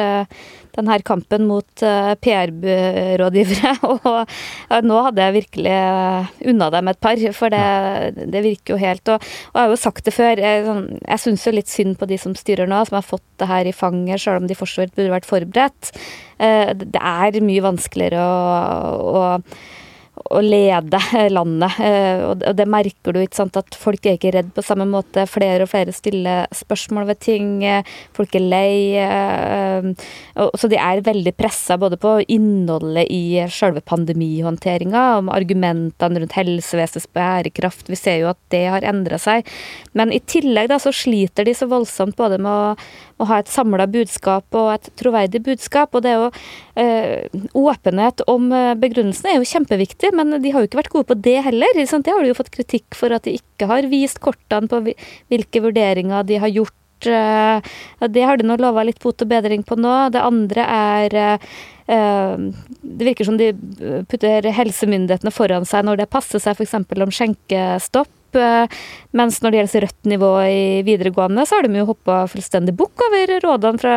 denne 0.74 0.96
kampen 1.06 1.46
mot 1.46 1.84
uh, 1.86 2.12
PR-rådgivere. 2.18 3.72
Og 4.00 4.86
nå 4.86 5.00
hadde 5.06 5.26
jeg 5.26 5.36
virkelig 5.38 5.76
uh, 5.78 6.30
unna 6.52 6.70
dem 6.74 6.90
et 6.90 7.00
par, 7.02 7.22
for 7.36 7.54
det, 7.54 8.26
det 8.34 8.44
virker 8.44 8.74
jo 8.74 8.80
helt 8.80 9.14
og, 9.14 9.22
og, 9.22 9.56
jeg 9.56 9.62
har 9.62 9.74
jo 9.74 9.80
sagt 9.80 10.06
det 10.06 10.14
før, 10.14 10.42
jeg, 10.42 10.64
sånn, 10.66 10.86
jeg 11.00 11.22
syns 11.24 11.46
jo 11.46 11.54
litt 11.54 11.70
synd 11.70 11.98
på 12.00 12.08
de 12.10 12.18
som 12.20 12.36
styrer 12.38 12.70
nå, 12.70 12.82
som 12.88 12.98
har 12.98 13.06
fått 13.06 13.26
det 13.42 13.50
her 13.50 13.68
i 13.68 13.74
fanget, 13.76 14.22
sjøl 14.22 14.42
om 14.42 14.48
de 14.50 14.58
for 14.58 14.70
så 14.70 14.84
vidt 14.84 14.96
burde 14.96 15.14
vært 15.14 15.28
forberedt. 15.28 15.92
Det 16.40 17.00
er 17.00 17.42
mye 17.44 17.62
vanskeligere 17.64 18.22
å, 18.24 19.20
å 19.20 19.24
å 20.28 20.40
lede 20.44 21.00
landet. 21.36 21.78
Eh, 21.82 22.22
og 22.28 22.44
det 22.56 22.66
merker 22.70 23.14
du, 23.14 23.20
ikke 23.22 23.40
sant, 23.40 23.56
at 23.58 23.76
folk 23.78 24.06
er 24.06 24.18
ikke 24.18 24.34
redd 24.34 24.52
på 24.56 24.64
samme 24.64 24.86
måte. 24.88 25.26
Flere 25.30 25.64
og 25.64 25.72
flere 25.72 25.94
stiller 25.94 26.50
spørsmål 26.54 27.08
ved 27.10 27.20
ting. 27.24 27.50
Eh, 27.66 27.86
folk 28.16 28.34
er 28.36 28.44
lei. 28.44 28.74
Eh, 29.00 29.90
så 30.60 30.70
de 30.70 30.78
er 30.80 31.04
veldig 31.06 31.34
pressa 31.38 31.78
både 31.80 31.98
på 32.00 32.18
innholdet 32.28 33.08
i 33.10 33.40
selve 33.52 33.82
pandemihåndteringa, 33.86 35.04
om 35.20 35.30
argumentene 35.32 36.22
rundt 36.22 36.38
helsevesenets 36.38 37.10
bærekraft. 37.16 37.88
Vi 37.90 37.98
ser 37.98 38.20
jo 38.22 38.32
at 38.32 38.40
det 38.52 38.66
har 38.72 38.86
endra 38.86 39.20
seg. 39.20 39.48
Men 39.96 40.12
i 40.14 40.20
tillegg 40.20 40.70
da, 40.70 40.80
så 40.82 40.92
sliter 40.94 41.46
de 41.48 41.56
så 41.56 41.68
voldsomt 41.70 42.18
både 42.18 42.40
med 42.40 42.50
å, 42.50 42.74
å 43.20 43.28
ha 43.28 43.40
et 43.40 43.50
samla 43.50 43.86
budskap 43.90 44.56
og 44.56 44.72
et 44.74 44.90
troverdig 45.00 45.42
budskap. 45.46 45.94
Og 45.94 46.04
det 46.04 46.14
er 46.14 46.18
jo 46.18 46.30
eh, 46.80 47.38
Åpenhet 47.60 48.22
om 48.30 48.48
begrunnelsene 48.80 49.34
er 49.34 49.38
jo 49.40 49.48
kjempeviktig 49.48 50.12
men 50.16 50.38
de 50.42 50.52
har 50.52 50.62
jo 50.62 50.70
ikke 50.70 50.80
vært 50.80 50.92
gode 50.94 51.08
på 51.10 51.18
det 51.22 51.38
heller. 51.46 51.80
Sant? 51.86 52.06
Det 52.06 52.14
har 52.14 52.24
de 52.24 52.32
jo 52.32 52.38
fått 52.38 52.52
kritikk 52.54 52.96
for 52.98 53.12
at 53.14 53.26
de 53.26 53.36
ikke 53.38 53.68
har 53.70 53.88
vist 53.90 54.20
kortene 54.22 54.70
på 54.70 54.82
hvilke 54.84 55.64
vurderinger 55.64 56.26
de 56.28 56.40
har 56.42 56.52
gjort. 56.52 56.76
Eh, 57.06 57.72
det 58.08 58.24
har 58.26 58.40
de 58.40 58.48
nå 58.48 58.56
lova 58.60 58.84
litt 58.86 59.00
bot 59.02 59.22
og 59.24 59.30
bedring 59.30 59.64
på 59.66 59.78
nå. 59.80 59.96
Det 60.14 60.24
andre 60.24 60.66
er 60.76 61.18
eh, 61.20 61.50
det 61.90 63.08
virker 63.08 63.26
som 63.26 63.38
de 63.40 63.50
putter 64.08 64.46
helsemyndighetene 64.54 65.32
foran 65.34 65.66
seg 65.66 65.86
når 65.86 66.04
det 66.04 66.12
passer 66.12 66.42
seg, 66.42 66.54
f.eks. 66.54 66.76
om 66.78 67.14
skjenkestopp. 67.14 68.12
Eh, 68.38 68.80
mens 69.16 69.40
når 69.42 69.50
det 69.50 69.58
gjelder 69.60 69.84
rødt 69.86 70.08
nivå 70.12 70.30
i 70.46 70.64
videregående, 70.86 71.42
så 71.46 71.58
har 71.58 71.66
de 71.66 71.80
jo 71.80 71.88
hoppa 71.88 72.20
fullstendig 72.30 72.76
bukk 72.78 73.02
over 73.08 73.32
rådene 73.42 73.82
fra 73.82 73.96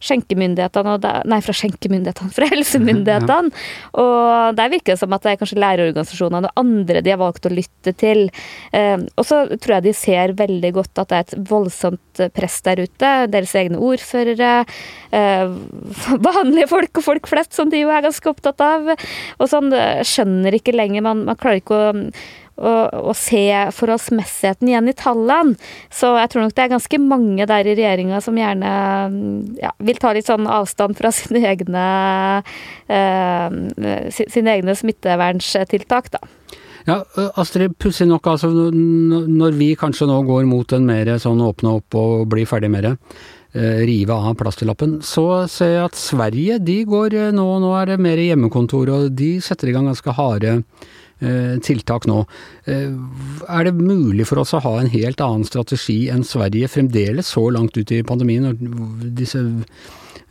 skjenkemyndighetene 0.00 0.96
Nei, 1.28 1.40
fra 1.44 1.54
skjenkemyndighetene, 1.56 2.32
fra 2.32 2.48
helsemyndighetene. 2.54 3.52
Og 4.00 4.56
der 4.56 4.72
virker 4.72 4.94
det 4.94 5.00
som 5.02 5.12
at 5.12 5.26
det 5.26 5.34
er 5.34 5.40
kanskje 5.42 5.60
lærerorganisasjonene 5.60 6.50
og 6.50 6.62
andre 6.62 7.04
de 7.04 7.12
har 7.12 7.20
valgt 7.20 7.48
å 7.50 7.52
lytte 7.52 7.94
til. 8.00 8.26
Eh, 8.72 8.96
og 9.20 9.28
så 9.28 9.42
tror 9.56 9.76
jeg 9.76 9.88
de 9.90 9.96
ser 9.96 10.34
veldig 10.38 10.72
godt 10.78 11.02
at 11.02 11.12
det 11.12 11.18
er 11.18 11.28
et 11.28 11.50
voldsomt 11.50 12.24
press 12.36 12.60
der 12.64 12.84
ute. 12.86 13.12
Deres 13.32 13.54
egne 13.60 13.80
ordførere, 13.90 14.64
eh, 15.12 15.46
vanlige 16.30 16.70
folk 16.72 17.02
og 17.02 17.08
folk 17.10 17.28
flest, 17.30 17.52
som 17.56 17.68
de 17.72 17.84
jo 17.84 17.92
er 17.92 18.08
ganske 18.08 18.32
opptatt 18.32 18.64
av. 18.64 18.94
Og 19.36 19.50
sånn 19.50 19.72
skjønner 20.06 20.56
ikke 20.56 20.76
lenger 20.76 21.04
Man, 21.04 21.24
man 21.28 21.38
klarer 21.40 21.60
ikke 21.60 21.76
å 21.76 21.92
å, 22.60 23.14
se 23.16 23.44
forholdsmessigheten 23.74 24.68
igjen 24.70 24.90
i 24.90 24.96
tallene. 24.96 25.56
Så 25.92 26.12
jeg 26.18 26.32
tror 26.32 26.46
nok 26.46 26.56
det 26.56 26.64
er 26.64 26.74
ganske 26.74 27.00
mange 27.02 27.46
der 27.48 27.68
i 27.68 27.76
regjeringa 27.78 28.20
som 28.24 28.38
gjerne 28.38 28.72
ja, 29.60 29.72
vil 29.78 30.00
ta 30.00 30.12
litt 30.16 30.28
sånn 30.30 30.48
avstand 30.50 30.98
fra 30.98 31.12
sine 31.16 31.42
egne, 31.50 31.86
eh, 32.90 34.12
sine 34.12 34.58
egne 34.58 34.76
smitteverntiltak, 34.78 36.12
da. 36.16 36.24
Ja, 36.88 37.02
Astrid, 37.38 37.74
pussig 37.78 38.06
nok, 38.08 38.24
altså 38.30 38.48
når 38.72 39.58
vi 39.58 39.74
kanskje 39.78 40.08
nå 40.08 40.22
går 40.26 40.46
mot 40.48 40.72
en 40.72 40.86
mer 40.88 41.10
sånn 41.20 41.42
åpne 41.44 41.74
opp 41.76 41.96
og 42.00 42.24
bli 42.32 42.46
ferdig 42.48 42.70
med 42.72 42.86
det, 42.88 42.94
eh, 43.52 43.82
rive 43.84 44.16
av 44.16 44.32
plastillappen, 44.40 44.96
så 45.04 45.44
ser 45.44 45.74
jeg 45.74 45.84
at 45.90 46.00
Sverige 46.00 46.56
de 46.64 46.78
går 46.88 47.18
nå, 47.36 47.46
nå 47.60 47.74
er 47.82 47.92
det 47.92 48.00
mer 48.00 48.24
hjemmekontor, 48.24 48.94
og 48.96 49.12
de 49.12 49.34
setter 49.44 49.68
i 49.68 49.76
gang 49.76 49.92
ganske 49.92 50.16
harde 50.16 50.56
Eh, 50.60 50.98
tiltak 51.60 52.06
nå. 52.08 52.22
Eh, 52.64 52.90
er 53.48 53.64
det 53.66 53.74
mulig 53.76 54.26
for 54.28 54.40
oss 54.42 54.54
å 54.56 54.62
ha 54.64 54.74
en 54.80 54.90
helt 54.92 55.20
annen 55.20 55.46
strategi 55.48 56.08
enn 56.12 56.24
Sverige 56.26 56.70
fremdeles 56.72 57.32
så 57.34 57.46
langt 57.52 57.76
ut 57.76 57.92
i 57.92 58.02
pandemien, 58.06 58.46
når 58.48 59.10
disse, 59.18 59.42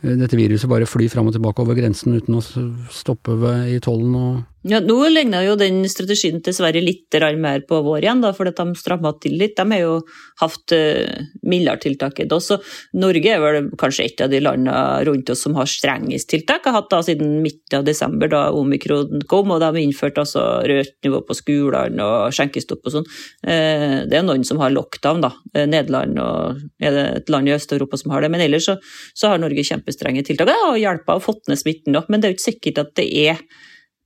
eh, 0.02 0.16
dette 0.16 0.38
viruset 0.38 0.70
bare 0.70 0.88
flyr 0.88 1.10
fram 1.12 1.30
og 1.30 1.36
tilbake 1.36 1.62
over 1.62 1.78
grensen 1.78 2.18
uten 2.18 2.40
å 2.40 2.44
stoppe 2.90 3.38
i 3.70 3.78
tollen 3.82 4.16
og 4.18 4.42
ja, 4.62 4.80
Nå 4.84 4.96
ligner 5.08 5.44
jo 5.46 5.54
den 5.56 5.80
strategien 5.88 6.42
til 6.44 6.52
Sverige 6.52 6.84
litt 6.84 7.16
mer 7.40 7.62
på 7.64 7.78
vår 7.80 8.04
igjen, 8.04 8.20
da, 8.20 8.32
at 8.36 8.56
de 8.58 8.74
stramma 8.76 9.14
til 9.16 9.38
litt. 9.40 9.56
De 9.56 9.64
har 9.72 9.80
jo 9.80 9.94
hatt 10.42 10.74
uh, 10.76 11.22
mildere 11.48 11.80
tiltak 11.80 12.20
enn 12.20 12.34
oss. 12.36 12.50
Norge 12.92 13.32
er 13.32 13.40
vel 13.40 13.70
kanskje 13.80 14.04
et 14.04 14.20
av 14.20 14.28
de 14.28 14.42
landene 14.44 15.04
rundt 15.08 15.32
oss 15.32 15.46
som 15.46 15.56
har 15.56 15.70
strengest 15.70 16.28
tiltak. 16.28 16.68
Har 16.68 16.76
hatt 16.76 16.90
da 16.92 17.00
siden 17.06 17.38
midten 17.40 17.78
av 17.80 17.86
desember, 17.88 18.28
da 18.28 18.42
omikron 18.52 19.24
kom, 19.30 19.54
og 19.54 19.62
de 19.62 19.70
har 19.70 19.80
innført 19.80 20.20
altså 20.20 20.44
rødt 20.68 20.96
nivå 21.06 21.22
på 21.24 21.38
skolene 21.38 22.04
og 22.04 22.36
skjenkestopp 22.36 22.84
og 22.84 22.96
sånn. 22.98 23.08
Uh, 23.46 24.04
det 24.12 24.20
er 24.20 24.28
noen 24.28 24.44
som 24.44 24.60
har 24.60 24.76
lockdown, 24.76 25.24
da. 25.24 25.32
Eh, 25.54 25.66
Nederland 25.70 26.20
og 26.20 26.60
er 26.82 26.94
det 26.94 27.06
et 27.22 27.32
land 27.32 27.48
i 27.48 27.56
Øst-Europa 27.56 27.96
som 28.00 28.12
har 28.12 28.24
det. 28.24 28.32
Men 28.34 28.44
ellers 28.44 28.68
så, 28.68 28.76
så 29.16 29.32
har 29.32 29.40
Norge 29.40 29.64
kjempestrenge 29.64 30.26
tiltak. 30.28 30.52
Det 30.52 30.60
har 30.66 30.78
hjulpet 30.84 31.16
og 31.16 31.24
fått 31.24 31.48
ned 31.48 31.60
smitten, 31.60 31.96
da. 31.96 32.04
men 32.08 32.20
det 32.20 32.28
er 32.28 32.34
jo 32.34 32.40
ikke 32.40 32.50
sikkert 32.50 32.84
at 32.84 32.96
det 33.00 33.08
er 33.24 33.44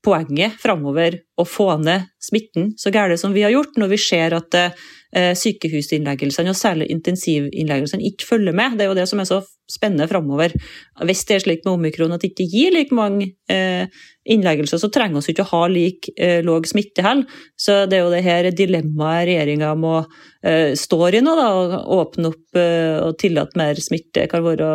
poenget 0.04 0.58
framover 0.60 1.16
å 1.40 1.46
få 1.48 1.74
ned 1.82 2.06
smitten 2.22 2.72
så 2.80 2.92
gærent 2.94 3.20
som 3.20 3.34
vi 3.34 3.44
har 3.44 3.52
gjort, 3.54 3.76
når 3.80 3.90
vi 3.94 3.98
ser 4.00 4.36
at 4.36 4.56
eh, 4.58 5.32
sykehusinnleggelsene, 5.38 6.52
og 6.52 6.58
særlig 6.58 6.90
intensivinnleggelsene, 6.94 8.04
ikke 8.10 8.28
følger 8.28 8.56
med. 8.56 8.76
Det 8.78 8.86
er 8.86 8.92
jo 8.92 8.98
det 8.98 9.06
som 9.10 9.22
er 9.22 9.28
så 9.28 9.40
spennende 9.70 10.08
framover. 10.10 10.52
Hvis 11.08 11.24
det 11.28 11.36
er 11.36 11.44
slik 11.46 11.64
med 11.64 11.72
omikron 11.74 12.14
at 12.14 12.24
det 12.24 12.32
ikke 12.32 12.48
gir 12.52 12.74
like 12.76 12.96
mange 12.96 13.30
eh, 13.50 13.88
innleggelser, 14.28 14.80
så 14.80 14.90
trenger 14.92 15.24
vi 15.24 15.34
ikke 15.34 15.46
å 15.46 15.52
ha 15.54 15.62
lik 15.72 16.10
eh, 16.14 16.40
låg 16.44 16.68
smitte 16.70 17.04
heller. 17.04 17.40
Så 17.56 17.84
det 17.88 17.98
er 17.98 18.04
jo 18.04 18.12
det 18.12 18.24
her 18.26 18.50
dilemmaet 18.52 19.28
regjeringa 19.30 19.74
må 19.78 20.02
står 20.44 21.14
i 21.16 21.20
nå, 21.24 21.32
da, 21.38 21.44
å 21.56 22.02
åpne 22.02 22.28
opp 22.28 22.58
og 22.60 23.14
tillate 23.16 23.56
mer 23.56 23.78
smitte. 23.80 24.26
kan 24.28 24.42
være 24.44 24.66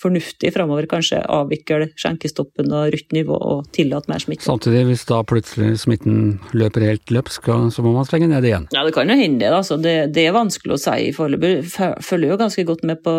fornuftig 0.00 0.52
framover 0.54 0.88
kanskje 0.90 1.22
avvikle 1.32 1.90
skjenkestoppen 1.98 2.72
og 2.72 2.92
rødt 2.94 3.16
nivå 3.16 3.36
og 3.36 3.70
tillate 3.76 4.10
mer 4.10 4.22
smitte. 4.22 4.46
Samtidig, 4.46 4.84
hvis 4.90 5.06
da 5.08 5.22
plutselig 5.26 5.80
smitten 5.82 6.38
løper 6.56 6.86
helt 6.86 7.12
løpsk, 7.14 7.50
så 7.72 7.84
må 7.84 7.94
man 7.96 8.08
stenge 8.08 8.28
ned 8.30 8.46
igjen? 8.46 8.68
Ja, 8.74 8.84
det 8.86 8.94
kan 8.96 9.10
jo 9.10 9.18
hende 9.18 9.42
det. 9.44 9.52
Altså. 9.54 9.78
Det, 9.80 9.96
det, 10.16 10.26
er 10.26 10.36
vanskelig 10.36 10.76
å 10.76 10.80
si 10.80 11.12
foreløpig. 11.16 11.54
Følger 12.04 12.34
jo 12.34 12.40
ganske 12.40 12.66
godt 12.68 12.84
med 12.88 13.02
på, 13.04 13.14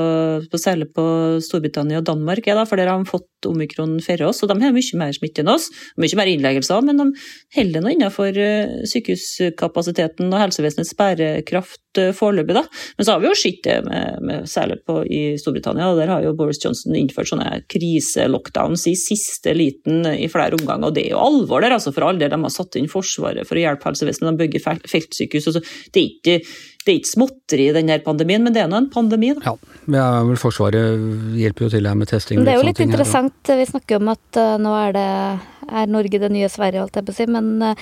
på 0.51 0.61
særlig 0.61 0.89
på 0.95 1.07
Storbritannia 1.43 2.01
og 2.01 2.07
Danmark, 2.09 2.45
ja, 2.47 2.57
da, 2.57 2.67
for 2.69 2.79
der 2.79 2.91
har 2.91 3.01
de 3.01 3.09
fått 3.09 3.47
omikron 3.47 3.97
før 4.03 4.27
oss, 4.29 4.41
og 4.43 4.51
de 4.51 4.57
har 4.63 4.73
mye 4.75 4.99
mer 4.99 5.13
smitte 5.15 5.43
enn 5.43 5.51
oss. 5.51 5.69
Mye 6.01 6.17
mer 6.17 6.31
innleggelser, 6.31 6.85
men 6.85 7.01
de 7.01 7.07
holder 7.57 7.83
nå 7.83 7.93
innenfor 7.93 8.39
eh, 8.41 8.79
sykehuskapasiteten 8.89 10.31
og 10.31 10.41
helsevesenets 10.41 10.95
bærekraft 10.97 12.01
eh, 12.01 12.13
foreløpig. 12.17 12.57
da. 12.57 12.65
Men 12.97 13.07
så 13.07 13.15
har 13.15 13.23
vi 13.23 13.29
jo 13.29 13.37
sett 13.37 13.61
det 13.67 13.77
med, 13.85 14.23
med, 14.27 14.49
særlig 14.49 14.81
på, 14.87 14.99
i 15.05 15.21
Storbritannia, 15.41 15.91
og 15.91 16.01
der 16.01 16.11
har 16.11 16.25
jo 16.25 16.35
Boris 16.37 16.59
Johnson 16.63 16.66
innført 16.73 17.31
sånne 17.31 17.61
kriselockdowns 17.71 18.87
i 18.91 18.95
siste 18.99 19.53
liten 19.57 20.07
i 20.11 20.29
flere 20.31 20.57
omganger. 20.59 20.89
Og 20.89 20.97
det 20.97 21.07
er 21.07 21.15
jo 21.15 21.25
alvor 21.25 21.63
der, 21.63 21.75
altså 21.77 21.93
for 21.95 22.07
all 22.07 22.19
del. 22.19 22.31
De 22.33 22.41
har 22.43 22.53
satt 22.53 22.79
inn 22.79 22.89
Forsvaret 22.91 23.47
for 23.47 23.59
å 23.59 23.63
hjelpe 23.63 23.89
helsevesenet, 23.89 24.33
de 24.33 24.43
bygger 24.45 24.81
feltsykehus. 24.87 25.51
Altså, 25.51 25.63
det 25.93 26.03
er 26.03 26.09
ikke 26.09 26.39
det 26.87 26.93
er 26.93 27.01
ikke 27.01 27.11
småtteri 27.11 27.65
i 27.67 27.75
denne 27.75 27.97
pandemien, 27.99 28.39
men 28.43 28.53
det 28.55 28.61
er 28.63 28.69
nå 28.71 28.79
en 28.79 28.87
pandemi. 28.87 29.33
Da. 29.35 29.51
Ja, 29.51 29.73
ja 29.91 30.05
vel 30.23 30.39
Forsvaret 30.39 31.35
hjelper 31.35 31.67
jo 31.67 31.71
til 31.73 31.89
her 31.89 31.97
med 31.99 32.07
testing. 32.07 32.39
Det 32.47 32.53
er 32.53 32.61
jo 32.61 32.67
litt 32.67 32.79
interessant, 32.79 33.35
her, 33.49 33.59
vi 33.59 33.67
snakker 33.67 33.99
om 33.99 34.13
at 34.13 34.39
uh, 34.39 34.55
nå 34.61 34.71
er 34.85 34.95
det 34.95 35.07
er 35.67 35.89
Norge 35.91 36.21
det 36.23 36.29
nye 36.31 36.47
Sverige, 36.47 36.79
holdt 36.79 36.95
jeg 36.95 37.03
på 37.03 37.11
å 37.11 37.17
si. 37.17 37.25
Men 37.27 37.49
uh, 37.59 37.75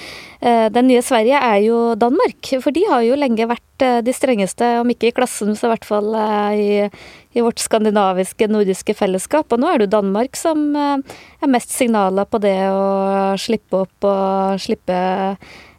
det 0.73 0.85
nye 0.87 1.03
Sverige 1.05 1.37
er 1.37 1.59
jo 1.67 1.83
Danmark. 2.01 2.49
For 2.63 2.73
de 2.73 2.81
har 2.89 3.05
jo 3.05 3.19
lenge 3.19 3.45
vært 3.51 3.85
uh, 3.85 3.99
de 4.01 4.15
strengeste, 4.17 4.71
om 4.81 4.89
ikke 4.89 5.11
i 5.11 5.15
klassen, 5.21 5.53
så 5.53 5.69
i 5.69 5.75
hvert 5.75 5.85
fall 5.85 6.09
i, 6.57 6.69
i, 7.35 7.43
vårt 7.43 7.59
skandinaviske, 7.59 8.47
nordiske 8.51 8.95
fellesskap. 8.97 9.51
Og 9.51 9.61
nå 9.61 9.69
er 9.69 9.79
det 9.79 9.89
jo 9.89 9.95
Danmark 9.97 10.39
som 10.39 10.67
er 10.75 11.51
mest 11.51 11.75
signaler 11.75 12.27
på 12.29 12.39
det 12.43 12.57
å 12.71 13.35
slippe 13.41 13.83
opp 13.83 14.07
og 14.07 14.61
slippe 14.63 14.97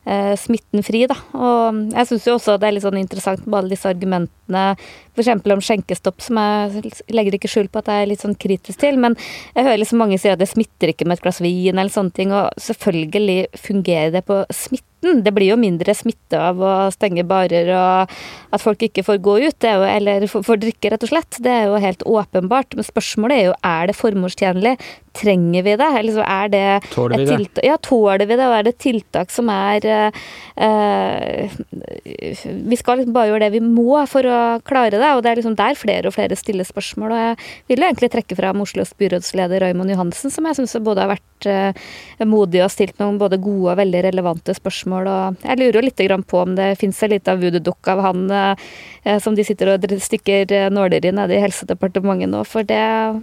eh, 0.06 0.34
smitten 0.38 0.84
fri, 0.86 1.04
da. 1.10 1.16
Og 1.34 1.82
jeg 1.96 2.10
syns 2.10 2.28
jo 2.28 2.36
også 2.38 2.58
det 2.60 2.68
er 2.68 2.76
litt 2.76 2.86
sånn 2.86 3.00
interessant 3.00 3.46
med 3.46 3.60
alle 3.60 3.74
disse 3.76 3.90
argumentene, 3.90 4.35
f.eks. 4.54 5.30
om 5.52 5.64
skjenkestopp, 5.64 6.20
som 6.22 6.40
jeg 6.40 6.92
legger 7.14 7.38
ikke 7.38 7.50
skjul 7.50 7.70
på 7.72 7.82
at 7.82 7.90
jeg 7.90 8.04
er 8.04 8.10
litt 8.12 8.24
sånn 8.24 8.36
kritisk 8.38 8.82
til, 8.82 9.00
men 9.00 9.16
jeg 9.54 9.66
hører 9.66 9.82
liksom 9.82 10.02
mange 10.02 10.20
si 10.20 10.30
at 10.32 10.42
det 10.42 10.50
smitter 10.50 10.92
ikke 10.92 11.08
med 11.08 11.18
et 11.18 11.24
glass 11.24 11.42
vin 11.44 11.76
eller 11.76 11.92
sånne 11.92 12.14
ting, 12.16 12.34
og 12.36 12.52
selvfølgelig 12.60 13.40
fungerer 13.58 14.14
det 14.14 14.26
på 14.28 14.42
smitten. 14.54 15.22
Det 15.22 15.30
blir 15.30 15.52
jo 15.52 15.58
mindre 15.60 15.92
smitte 15.94 16.38
av 16.40 16.58
å 16.58 16.72
stenge 16.90 17.22
barer 17.28 17.68
og 17.76 18.14
at 18.56 18.62
folk 18.62 18.80
ikke 18.86 19.04
får 19.06 19.20
gå 19.22 19.34
ut, 19.44 19.66
jo, 19.68 19.84
eller 19.86 20.24
får 20.30 20.60
drikke, 20.62 20.90
rett 20.92 21.04
og 21.04 21.10
slett. 21.12 21.38
Det 21.44 21.52
er 21.52 21.68
jo 21.68 21.80
helt 21.82 22.02
åpenbart. 22.08 22.74
Men 22.74 22.86
spørsmålet 22.86 23.36
er 23.36 23.44
jo 23.50 23.56
er 23.70 23.90
det 23.90 23.96
formålstjenlig. 23.98 24.74
Trenger 25.16 25.64
vi 25.64 25.76
det? 25.80 25.90
Eller 26.00 26.18
er 26.24 26.50
det 26.52 26.64
tåler 26.92 27.22
vi 27.22 27.36
det? 27.44 27.64
Ja, 27.64 27.76
tåler 27.80 28.26
vi 28.26 28.36
det? 28.36 28.48
Og 28.48 28.56
er 28.56 28.66
det 28.66 28.74
tiltak 28.82 29.32
som 29.32 29.48
er 29.52 29.86
uh, 29.86 31.54
Vi 32.66 32.80
skal 32.80 33.00
liksom 33.00 33.14
bare 33.16 33.30
gjøre 33.30 33.44
det 33.46 33.54
vi 33.56 33.62
må 33.64 34.02
for 34.10 34.26
å 34.28 34.35
klare 34.66 34.96
det, 34.96 35.12
og 35.12 35.22
det 35.24 35.30
er 35.30 35.40
liksom 35.40 35.56
der 35.58 35.78
flere 35.78 36.10
og 36.10 36.16
flere 36.16 36.38
stiller 36.38 36.66
spørsmål. 36.68 37.14
Og 37.14 37.22
jeg 37.22 37.36
vil 37.70 37.82
jo 37.82 37.88
egentlig 37.88 38.12
trekke 38.14 38.38
fram 38.38 38.62
Oslos 38.64 38.94
byrådsleder 38.98 39.64
Raymond 39.66 39.92
Johansen, 39.92 40.32
som 40.32 40.48
jeg 40.48 40.60
syns 40.60 40.76
både 40.86 41.04
har 41.04 41.14
vært 41.16 41.26
uh, 41.46 41.86
modig 42.24 42.62
og 42.64 42.72
stilt 42.72 42.96
noen 43.02 43.18
både 43.20 43.38
gode 43.42 43.74
og 43.74 43.80
veldig 43.80 44.02
relevante 44.08 44.54
spørsmål. 44.56 45.10
Og 45.12 45.44
jeg 45.44 45.60
lurer 45.60 45.80
jo 45.80 45.84
litt 45.84 46.04
på 46.26 46.40
om 46.40 46.54
det 46.56 46.70
fins 46.80 47.02
en 47.02 47.12
liten 47.12 47.42
voodoo-dukke 47.42 47.92
av 47.92 48.04
han 48.08 48.24
uh, 48.32 48.70
som 49.22 49.36
de 49.36 49.44
sitter 49.46 49.74
og 49.74 49.84
stikker 50.02 50.50
nåler 50.74 51.04
i 51.06 51.12
nede 51.14 51.36
i 51.36 51.42
Helsedepartementet 51.44 52.32
nå, 52.32 52.40
for 52.48 52.66
det, 52.66 52.80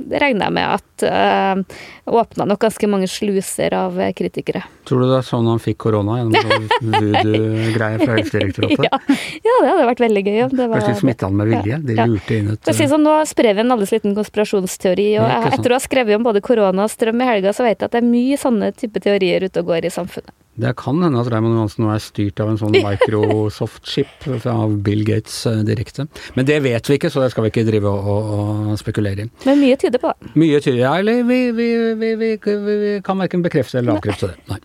det 0.08 0.22
regner 0.24 0.48
jeg 0.48 0.56
med 0.56 0.78
at 0.78 1.66
åpna 2.08 2.46
nok 2.48 2.62
ganske 2.64 2.88
mange 2.88 3.10
sluser 3.12 3.76
av 3.76 4.00
kritikere. 4.16 4.62
Tror 4.88 5.04
du 5.04 5.10
det 5.10 5.18
er 5.18 5.28
sånn 5.28 5.48
han 5.48 5.60
fikk 5.64 5.82
korona, 5.86 6.22
gjennom 6.22 6.68
voodoo-greier 6.80 8.04
fra 8.04 8.18
Helsedirektoratet? 8.18 8.86
ja. 8.88 9.00
ja, 9.44 9.58
det 9.64 9.70
hadde 9.70 9.88
vært 9.90 10.04
veldig 10.04 10.24
gøy. 10.24 10.40
Det 10.52 10.68
var, 10.68 10.80
Kanskje 10.80 10.94
de 10.94 11.02
smitta 11.02 11.30
han 11.30 11.38
med 11.40 11.52
vilje? 11.52 11.80
De 11.88 11.98
ja. 11.98 12.08
lurte 12.10 12.38
inn 12.38 12.52
et 12.54 12.72
si 12.76 12.88
sånn, 12.90 13.04
Nå 13.04 13.16
sprer 13.30 13.56
vi 13.58 13.64
en 13.64 13.76
alles 13.76 13.94
liten 13.96 14.16
konspirasjonsteori, 14.18 15.08
og 15.22 15.32
ja, 15.32 15.40
etter 15.52 15.74
å 15.74 15.80
ha 15.80 15.84
skrevet 15.84 16.20
om 16.20 16.28
både 16.28 16.44
korona 16.44 16.88
og 16.88 16.92
strøm 16.92 17.24
i 17.24 17.30
helga, 17.30 17.54
så 17.56 17.66
vet 17.68 17.80
jeg 17.80 17.90
at 17.90 17.96
det 17.96 18.03
er 18.04 18.12
mye 18.12 18.40
sånne 18.40 18.74
type 18.78 19.02
teorier 19.04 19.48
ute 19.48 19.64
og 19.64 19.72
går 19.72 19.88
i 19.88 19.94
samfunnet. 19.94 20.36
Det 20.54 20.76
kan 20.78 21.00
hende 21.02 21.18
at 21.18 21.30
Raymond 21.34 21.56
Johansen 21.58 21.82
nå 21.86 21.90
er 21.94 22.02
styrt 22.04 22.42
av 22.44 22.52
en 22.52 22.60
sånn 22.62 22.76
Microsoft-chip 22.86 24.28
av 24.50 24.76
Bill 24.86 25.02
Gates 25.08 25.40
eh, 25.50 25.64
direkte. 25.66 26.06
Men 26.38 26.48
det 26.50 26.60
vet 26.66 26.90
vi 26.90 27.00
ikke, 27.00 27.10
så 27.14 27.24
det 27.24 27.32
skal 27.34 27.48
vi 27.48 27.54
ikke 27.54 27.66
drive 27.66 27.90
og, 27.90 28.30
og, 28.38 28.74
spekulere 28.78 29.26
i. 29.26 29.32
Men 29.48 29.62
mye 29.64 29.80
tyder 29.82 30.02
på 30.04 30.14
det. 30.14 30.32
Mye 30.38 30.62
tyder, 30.62 30.80
ja, 30.84 30.94
eller 31.02 31.26
vi, 31.26 31.40
vi, 31.58 31.68
vi, 31.98 32.14
vi 32.38 32.94
kan 33.06 33.22
verken 33.22 33.46
bekrefte 33.46 33.82
eller 33.82 33.98
avkrefte 33.98 34.30
det. 34.30 34.38
Nei. 34.52 34.60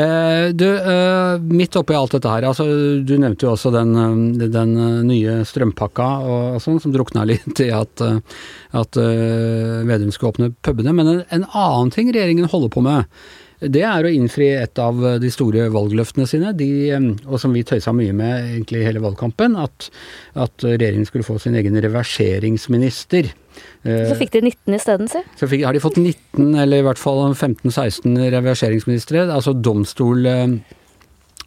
Eh, 0.00 0.44
du, 0.58 0.66
eh, 0.66 1.38
midt 1.54 1.78
oppi 1.78 1.96
alt 1.98 2.18
dette 2.18 2.34
her, 2.34 2.48
altså 2.50 2.66
du 3.06 3.14
nevnte 3.18 3.46
jo 3.46 3.54
også 3.54 3.72
den, 3.74 3.94
den 4.42 4.74
nye 5.06 5.40
strømpakka 5.46 6.08
og, 6.26 6.46
og 6.56 6.62
sånn, 6.64 6.82
som 6.82 6.94
drukna 6.94 7.24
litt 7.28 7.62
i 7.62 7.70
at, 7.74 8.02
at 8.76 8.98
uh, 8.98 9.84
Vedum 9.88 10.10
skulle 10.14 10.32
åpne 10.34 10.50
pubene. 10.64 10.94
Men 10.96 11.10
en, 11.12 11.20
en 11.34 11.46
annen 11.46 11.92
ting 11.94 12.10
regjeringen 12.14 12.48
holder 12.50 12.72
på 12.74 12.82
med, 12.84 13.06
det 13.60 13.82
er 13.82 14.06
å 14.06 14.12
innfri 14.12 14.52
et 14.54 14.78
av 14.82 15.00
de 15.22 15.30
store 15.34 15.66
valgløftene 15.74 16.28
sine, 16.30 16.52
de, 16.56 16.70
og 17.26 17.40
som 17.42 17.54
vi 17.54 17.64
tøysa 17.66 17.94
mye 17.96 18.14
med 18.16 18.52
egentlig 18.52 18.84
hele 18.86 19.02
valgkampen, 19.02 19.56
at, 19.58 19.90
at 20.38 20.66
regjeringen 20.66 21.08
skulle 21.08 21.26
få 21.26 21.40
sin 21.42 21.58
egen 21.58 21.78
reverseringsminister. 21.82 23.32
Så 23.82 24.16
fikk 24.18 24.34
de 24.36 24.44
19 24.46 24.76
isteden, 24.76 25.10
si. 25.10 25.22
Så 25.40 25.48
fikk, 25.50 25.64
har 25.66 25.74
de 25.74 25.82
fått 25.82 25.98
19, 25.98 26.52
eller 26.62 26.82
i 26.82 26.86
hvert 26.86 27.00
fall 27.00 27.24
15-16 27.32 28.14
reverseringsministre. 28.36 29.26
Altså 29.34 29.56
domstol 29.56 30.28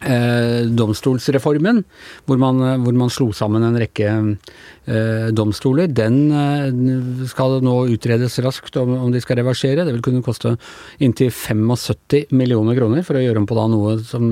eh, 0.06 0.68
domstolsreformen, 0.72 1.82
hvor 2.26 2.40
man, 2.40 2.60
hvor 2.84 2.96
man, 2.96 3.12
slo 3.12 3.28
sammen 3.36 3.64
en 3.66 3.78
rekke 3.80 4.08
eh, 4.10 5.28
domstoler. 5.34 5.90
Den 5.92 6.18
eh, 6.32 7.26
skal 7.30 7.58
nå 7.64 7.76
utredes 7.92 8.38
raskt 8.44 8.78
om, 8.80 8.94
om, 8.98 9.12
de 9.12 9.22
skal 9.22 9.40
reversere. 9.42 9.84
Det 9.86 9.94
vil 9.96 10.04
kunne 10.04 10.24
koste 10.24 10.56
inntil 11.02 11.32
75 11.32 12.32
millioner 12.36 12.78
kroner 12.78 13.06
for 13.06 13.18
å 13.18 13.24
gjøre 13.24 13.42
om 13.42 13.48
på 13.48 13.58
da 13.58 13.68
noe 13.72 13.98
som 14.06 14.26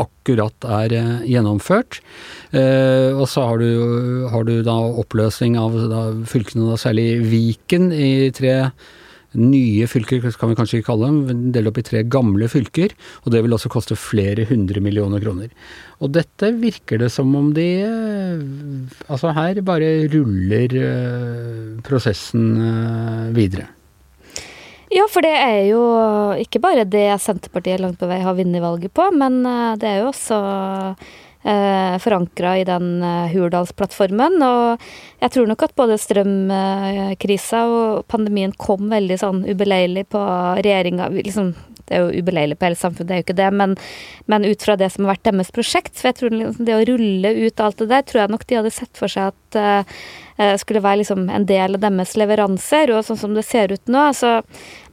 akkurat 0.00 0.68
er 0.82 0.96
eh, 0.98 1.10
gjennomført. 1.34 2.00
Eh, 2.52 3.10
og 3.14 3.26
så 3.30 3.48
har 3.50 3.62
du, 3.62 4.28
har 4.32 4.46
du, 4.48 4.56
da 4.66 4.78
oppløsning 5.02 5.58
av 5.60 5.76
da, 5.90 6.04
fylkene, 6.28 6.70
da 6.70 6.78
særlig 6.80 7.10
Viken, 7.28 7.92
i 7.92 8.30
tre 8.34 8.56
nye 9.36 9.86
fylker, 9.90 10.22
kan 10.40 10.52
vi 10.52 10.56
kanskje 10.56 10.80
ikke 10.80 10.88
kalle 10.88 11.10
dem, 11.10 11.48
dele 11.52 11.68
opp 11.68 11.80
i 11.80 11.84
tre 11.84 12.02
gamle 12.08 12.48
fylker. 12.48 12.94
Og 13.24 13.32
det 13.34 13.42
vil 13.44 13.56
også 13.56 13.70
koste 13.72 13.98
flere 13.98 14.46
hundre 14.48 14.80
millioner 14.84 15.20
kroner. 15.20 15.52
Og 16.00 16.14
dette 16.14 16.52
virker 16.62 17.02
det 17.02 17.10
som 17.12 17.34
om 17.36 17.50
de 17.56 17.66
eh, 17.82 18.44
Altså 19.10 19.32
her 19.36 19.60
bare 19.66 20.06
ruller 20.12 20.74
eh, 20.78 21.82
prosessen 21.84 22.54
eh, 22.62 23.28
videre. 23.36 23.68
Ja, 24.88 25.04
for 25.12 25.20
det 25.20 25.34
er 25.36 25.66
jo 25.68 25.82
ikke 26.40 26.62
bare 26.64 26.86
det 26.88 27.10
Senterpartiet 27.20 27.82
langt 27.82 27.98
på 28.00 28.08
vei 28.08 28.22
har 28.24 28.36
vunnet 28.38 28.62
valget 28.64 28.94
på, 28.96 29.10
men 29.12 29.42
det 29.76 29.84
er 29.90 29.98
jo 30.00 30.12
også 30.14 30.38
eh, 30.38 31.08
forankra 32.02 32.58
i 32.58 32.64
den 32.66 33.02
eh, 33.02 33.30
Hurdalsplattformen. 33.32 34.42
Og 34.42 34.88
jeg 35.22 35.34
tror 35.34 35.48
nok 35.50 35.64
at 35.66 35.74
både 35.78 35.98
strømkrisa 36.02 37.64
og 37.70 38.06
pandemien 38.10 38.54
kom 38.58 38.88
veldig 38.90 39.18
sånn 39.20 39.44
ubeleilig 39.46 40.08
på 40.12 40.22
regjeringa. 40.58 41.10
Liksom, 41.14 41.52
det 41.88 41.96
er 41.96 42.04
jo 42.04 42.22
ubeleilig 42.22 42.58
på 42.58 42.68
hele 42.68 42.78
samfunnet, 42.78 43.08
det 43.08 43.14
er 43.14 43.22
jo 43.22 43.26
ikke 43.26 43.38
det, 43.38 43.50
men, 43.56 43.76
men, 44.28 44.44
ut 44.44 44.64
fra 44.64 44.76
det 44.76 44.90
som 44.92 45.06
har 45.06 45.14
vært 45.14 45.28
deres 45.30 45.52
prosjekt. 45.54 45.94
For 45.96 46.10
jeg 46.10 46.18
tror 46.18 46.34
liksom, 46.34 46.66
det 46.68 46.76
å 46.76 46.82
rulle 46.90 47.34
ut 47.46 47.62
alt 47.64 47.80
det 47.80 47.90
der, 47.94 48.04
tror 48.08 48.22
jeg 48.24 48.34
nok 48.34 48.48
de 48.48 48.58
hadde 48.60 48.74
sett 48.74 49.00
for 49.00 49.12
seg 49.12 49.32
at 49.32 49.60
uh, 49.62 50.56
skulle 50.60 50.84
være 50.84 51.02
liksom 51.02 51.24
en 51.32 51.48
del 51.48 51.78
av 51.78 51.86
deres 51.86 52.12
leveranser. 52.20 52.92
Og 52.92 53.06
sånn 53.08 53.22
som 53.22 53.38
det 53.38 53.46
ser 53.48 53.72
ut 53.72 53.90
nå, 53.90 54.10
så 54.16 54.38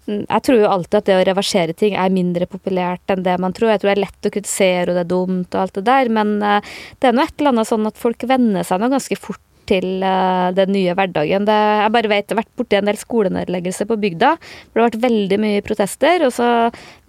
jeg 0.06 0.42
tror 0.46 0.60
jo 0.62 0.70
alltid 0.70 1.00
at 1.00 1.08
det 1.10 1.18
å 1.18 1.26
reversere 1.26 1.74
ting 1.78 1.96
er 1.98 2.14
mindre 2.14 2.48
populært 2.50 3.14
enn 3.14 3.26
det 3.26 3.36
man 3.42 3.56
tror. 3.56 3.72
Jeg 3.74 3.82
tror 3.82 3.92
det 3.92 3.96
er 3.98 4.04
lett 4.06 4.30
å 4.30 4.34
kritisere 4.36 4.92
og 4.92 5.00
det 5.00 5.04
er 5.06 5.12
dumt 5.12 5.58
og 5.58 5.64
alt 5.64 5.80
det 5.80 5.86
der, 5.88 6.12
men 6.14 6.38
eh, 6.46 6.76
det 7.02 7.10
er 7.10 7.18
nå 7.18 7.26
et 7.26 7.36
eller 7.40 7.56
annet 7.56 7.72
sånn 7.72 7.90
at 7.90 8.00
folk 8.02 8.28
venner 8.30 8.68
seg 8.68 8.82
nå 8.82 8.92
ganske 8.94 9.18
fort 9.20 9.42
til 9.70 10.04
uh, 10.04 10.52
den 10.56 10.72
nye 10.76 10.96
hverdagen. 10.98 11.48
Det, 11.48 11.56
jeg 11.56 11.94
bare 11.96 12.12
vet, 12.12 12.26
jeg 12.26 12.36
har 12.36 12.42
vært 12.42 12.58
borti 12.60 12.78
en 12.80 12.90
del 12.90 13.00
skolenedleggelser 13.00 13.90
på 13.90 13.98
bygda. 14.02 14.32
For 14.40 14.78
det 14.78 14.84
har 14.84 14.90
vært 14.92 15.06
veldig 15.06 15.40
mye 15.42 15.64
protester. 15.66 16.26
og 16.28 16.34
så 16.36 16.50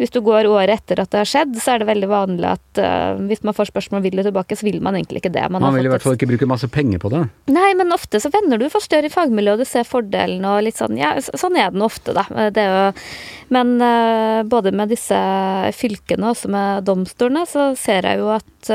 Hvis 0.01 0.15
du 0.15 0.21
går 0.25 0.49
året 0.51 0.75
etter 0.77 1.03
at 1.03 1.13
det 1.13 1.23
har 1.23 1.31
skjedd, 1.31 1.55
så 1.63 1.75
er 1.75 1.83
det 1.83 1.91
veldig 1.91 2.11
vanlig 2.11 2.51
at 2.51 2.83
uh, 2.83 3.23
hvis 3.29 3.45
man 3.47 3.57
får 3.57 3.71
spørsmål 3.73 4.05
vil 4.07 4.21
du 4.21 4.25
tilbake, 4.27 4.59
så 4.59 4.69
vil 4.69 4.81
man 4.85 4.99
egentlig 4.99 5.25
ikke 5.25 5.35
det. 5.37 5.47
Man, 5.51 5.65
man 5.65 5.77
vil 5.79 5.89
i 5.89 5.93
hvert 5.93 6.05
fall 6.05 6.19
ikke 6.19 6.31
bruke 6.33 6.51
masse 6.51 6.71
penger 6.73 7.03
på 7.03 7.13
det? 7.15 7.23
Nei, 7.53 7.71
men 7.79 7.95
ofte 7.97 8.21
så 8.23 8.33
vender 8.35 8.61
du 8.61 8.69
forstørre 8.73 9.11
i 9.11 9.13
fagmiljøet, 9.13 9.61
og 9.61 9.65
du 9.65 9.71
ser 9.71 9.89
fordelen 9.89 10.45
og 10.49 10.63
litt 10.67 10.81
sånn 10.81 10.97
Ja, 11.01 11.15
sånn 11.23 11.59
er 11.61 11.73
det 11.73 11.81
nå 11.81 11.89
ofte, 11.89 12.15
da. 12.17 12.27
Det 12.53 12.63
er 12.63 12.77
jo, 12.77 13.09
men 13.55 13.77
uh, 13.83 14.43
både 14.49 14.73
med 14.77 14.91
disse 14.95 15.19
fylkene 15.77 16.27
og 16.27 16.37
også 16.37 16.53
med 16.53 16.87
domstolene, 16.89 17.45
så 17.49 17.71
ser 17.79 18.09
jeg 18.09 18.23
jo 18.23 18.33
at 18.35 18.71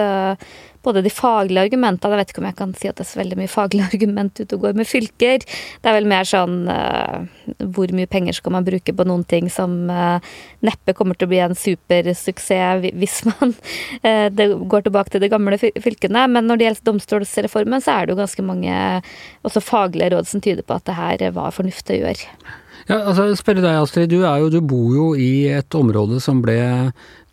både 0.85 1.03
de 1.05 1.11
faglige 1.13 1.65
argumentene 1.67 2.15
Jeg 2.15 2.21
vet 2.21 2.33
ikke 2.33 2.41
om 2.41 2.47
jeg 2.49 2.57
kan 2.59 2.73
si 2.77 2.89
at 2.89 2.97
det 2.97 3.05
er 3.05 3.09
så 3.11 3.19
veldig 3.21 3.39
mye 3.39 3.51
faglige 3.51 3.89
argument 3.93 4.41
ute 4.41 4.57
og 4.57 4.65
går 4.65 4.77
med 4.79 4.89
fylker. 4.89 5.45
Det 5.45 5.91
er 5.91 5.97
vel 5.97 6.09
mer 6.09 6.27
sånn 6.27 6.63
uh, 6.69 7.27
hvor 7.75 7.93
mye 7.95 8.09
penger 8.11 8.37
skal 8.37 8.55
man 8.57 8.67
bruke 8.67 8.95
på 8.95 9.07
noen 9.07 9.25
ting 9.29 9.49
som 9.53 9.75
uh, 9.91 10.17
neppe 10.65 10.95
kommer 10.97 11.17
til 11.17 11.29
å 11.29 11.33
bli 11.33 11.41
en 11.43 11.57
supersuksess 11.57 12.89
hvis 12.97 13.19
man 13.29 13.53
uh, 14.05 14.27
går 14.71 14.87
tilbake 14.87 15.13
til 15.13 15.23
de 15.23 15.31
gamle 15.31 15.59
fylkene. 15.61 16.25
Men 16.31 16.49
når 16.49 16.59
det 16.59 16.69
gjelder 16.69 16.89
domstolsreformen, 16.91 17.83
så 17.83 17.97
er 17.97 18.07
det 18.07 18.15
jo 18.15 18.21
ganske 18.23 18.45
mange 18.45 18.73
også 19.47 19.63
faglige 19.63 20.11
råd 20.15 20.29
som 20.29 20.43
tyder 20.43 20.65
på 20.65 20.77
at 20.77 20.87
det 20.89 20.97
her 20.97 21.29
var 21.35 21.55
fornuftig 21.55 21.99
å 21.99 22.03
gjøre. 22.05 22.57
Ja, 22.89 22.97
altså 23.05 23.27
spørre 23.37 23.61
deg 23.61 23.77
Astrid, 23.77 24.09
du, 24.09 24.23
jo, 24.25 24.49
du 24.49 24.59
bor 24.65 24.93
jo 24.95 25.07
i 25.13 25.45
et 25.53 25.77
område 25.77 26.17
som 26.23 26.41
ble 26.43 26.57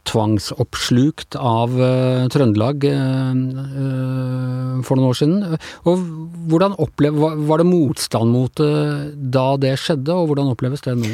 tvangsoppslukt 0.09 1.37
av 1.39 1.75
uh, 1.77 2.27
Trøndelag 2.33 2.87
uh, 2.89 3.33
uh, 3.35 4.79
for 4.87 4.99
noen 4.99 5.11
år 5.11 5.19
siden. 5.19 5.59
Og 5.89 6.07
hvordan 6.49 6.77
opplev, 6.81 7.19
Var 7.49 7.61
det 7.61 7.69
motstand 7.69 8.33
mot 8.33 8.55
det 8.59 9.29
da 9.35 9.51
det 9.61 9.77
skjedde, 9.83 10.15
og 10.15 10.31
hvordan 10.31 10.53
oppleves 10.55 10.85
det 10.87 10.97
nå? 10.99 11.13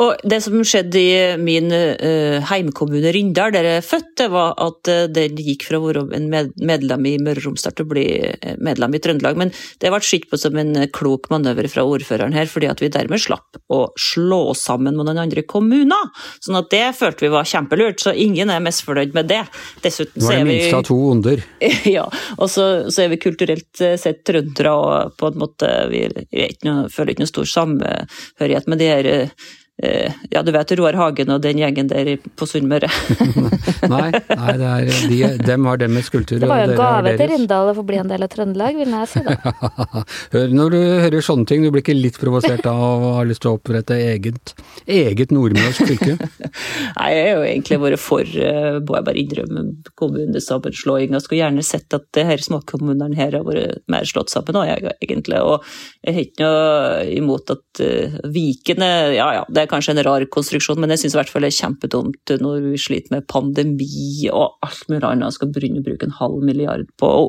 Og 0.00 0.20
Det 0.24 0.38
som 0.42 0.54
skjedde 0.64 1.00
i 1.00 1.36
min 1.40 1.68
uh, 1.72 2.38
heimkommune 2.48 3.10
Rindal, 3.12 3.52
der 3.52 3.66
jeg 3.66 3.80
er 3.80 3.84
født, 3.86 4.12
det 4.20 4.28
var 4.32 4.54
at 4.62 4.90
uh, 4.90 5.04
den 5.10 5.40
gikk 5.40 5.66
fra 5.68 5.80
å 5.80 5.84
være 5.84 6.04
en 6.16 6.28
med, 6.32 6.52
medlem 6.56 7.08
i 7.10 7.16
Møre 7.20 7.42
og 7.42 7.50
Romsdal 7.50 7.74
til 7.76 7.86
å 7.86 7.90
bli 7.90 8.04
eh, 8.28 8.54
medlem 8.62 8.94
i 8.96 9.00
Trøndelag. 9.02 9.38
Men 9.40 9.52
det 9.82 9.92
ble 9.92 10.00
sett 10.04 10.28
på 10.30 10.38
som 10.40 10.56
en 10.60 10.72
klok 10.94 11.28
manøver 11.32 11.68
fra 11.72 11.84
ordføreren 11.86 12.36
her, 12.36 12.48
fordi 12.50 12.70
at 12.70 12.80
vi 12.82 12.90
dermed 12.92 13.20
slapp 13.20 13.60
å 13.72 13.82
slå 14.00 14.54
sammen 14.58 14.96
med 14.96 15.08
noen 15.08 15.20
andre 15.26 15.44
kommuner. 15.44 16.10
Sånn 16.40 16.58
at 16.60 16.70
det 16.72 16.84
følte 16.98 17.26
vi 17.26 17.32
var 17.34 17.48
kjempelurt, 17.48 18.00
så 18.02 18.14
ingen 18.14 18.52
er 18.52 18.62
misfornøyd 18.64 19.14
med 19.16 19.30
det. 19.32 19.42
Dessuten 19.84 20.22
så 20.22 20.32
er 20.36 20.40
vi 20.40 20.40
Det 20.40 20.40
var 20.40 20.48
det 20.48 20.54
minste 20.54 20.80
av 20.80 20.86
to 20.88 20.98
onder. 21.10 21.44
ja, 21.96 22.06
og 22.38 22.46
så, 22.52 22.66
så, 22.88 23.04
er 23.04 23.12
vi 23.12 23.20
kulturelt 23.20 23.84
sett 24.00 24.24
trøndere 24.28 24.74
og 24.76 25.14
på 25.20 25.30
en 25.30 25.40
måte 25.40 25.68
Vi, 25.90 26.02
vi 26.30 26.46
ikke 26.46 26.68
noe, 26.68 26.88
føler 26.92 27.14
ikke 27.14 27.24
noe 27.24 27.32
stor 27.32 27.48
samhørighet 27.48 28.68
med 28.70 28.80
de 28.80 28.90
her 28.90 29.10
Eh, 29.10 29.28
ja, 30.30 30.42
du 30.44 30.52
vet 30.52 30.72
Roar 30.78 30.96
Hagen 30.98 31.32
og 31.32 31.40
den 31.44 31.60
gjengen 31.60 31.88
der 31.90 32.12
på 32.36 32.46
Sunnmøre. 32.48 32.90
nei, 33.92 34.10
nei 34.12 34.54
er, 34.54 34.90
de, 35.08 35.20
dem 35.46 35.68
har 35.68 35.80
dem 35.80 35.94
kultur. 35.96 36.06
skulptur. 36.08 36.40
Det 36.42 36.50
var 36.50 36.62
jo 36.64 36.72
en 36.72 36.78
gave 36.78 37.14
til 37.18 37.30
Rindal 37.32 37.70
å 37.72 37.76
få 37.78 37.84
bli 37.88 38.00
en 38.00 38.10
del 38.10 38.24
av 38.26 38.30
Trøndelag, 38.32 38.78
vil 38.80 38.94
jeg 38.96 39.10
si 39.10 39.22
da. 39.26 39.36
Hør, 40.34 40.54
Når 40.60 40.74
du 40.74 40.78
hører 41.04 41.24
sånne 41.24 41.48
ting, 41.48 41.64
du 41.64 41.70
blir 41.72 41.84
ikke 41.84 41.96
litt 41.96 42.18
provosert 42.20 42.66
av 42.70 43.06
å 43.06 43.12
ha 43.18 43.24
lyst 43.28 43.44
til 43.44 43.52
å 43.52 43.56
opprette 43.58 43.96
eget, 43.96 44.54
eget 44.84 45.34
nordmørsk 45.34 45.86
fylke? 45.88 46.16
nei, 46.98 47.08
jeg 47.14 47.24
har 47.24 47.32
jo 47.32 47.46
egentlig 47.48 47.80
vært 47.84 48.02
for, 48.02 48.24
uh, 48.24 48.80
må 48.84 48.98
jeg 48.98 49.08
bare 49.08 49.22
innrømme, 49.24 49.64
kommunesammenslåing. 50.00 51.16
Jeg 51.16 51.26
skulle 51.26 51.42
gjerne 51.42 51.66
sett 51.66 51.96
at 51.96 52.06
det 52.16 52.26
her 52.28 52.44
småkommunene 52.44 53.18
her 53.18 53.38
har 53.38 53.46
vært 53.46 53.80
mer 53.90 54.08
slått 54.08 54.32
sammen 54.32 54.60
òg, 54.60 54.90
egentlig. 55.00 55.40
Og 55.40 55.64
jeg 56.04 56.16
har 56.16 56.26
ikke 56.26 56.46
noe 56.46 57.06
imot 57.16 57.54
at 57.56 57.84
uh, 57.84 58.20
Viken 58.30 58.84
er 58.84 59.14
Ja 59.16 59.30
ja, 59.34 59.44
det 59.48 59.69
er 59.70 59.74
kanskje 59.76 59.96
en 59.96 60.04
rar 60.06 60.26
konstruksjon, 60.34 60.80
men 60.82 60.94
jeg 60.94 61.04
syns 61.04 61.16
i 61.16 61.20
hvert 61.20 61.32
fall 61.32 61.46
det 61.46 61.52
er 61.52 61.60
kjempedumt 61.62 62.36
når 62.42 62.70
vi 62.70 62.80
sliter 62.80 63.16
med 63.16 63.28
pandemi 63.30 64.30
og 64.30 64.58
alt 64.66 64.88
mulig 64.90 65.04
annet, 65.06 65.36
skal 65.36 65.52
begynne 65.54 65.82
å 65.82 65.86
bruke 65.86 66.08
en 66.08 66.16
halv 66.18 66.42
milliard 66.46 66.88
på 67.00 67.10
å 67.20 67.28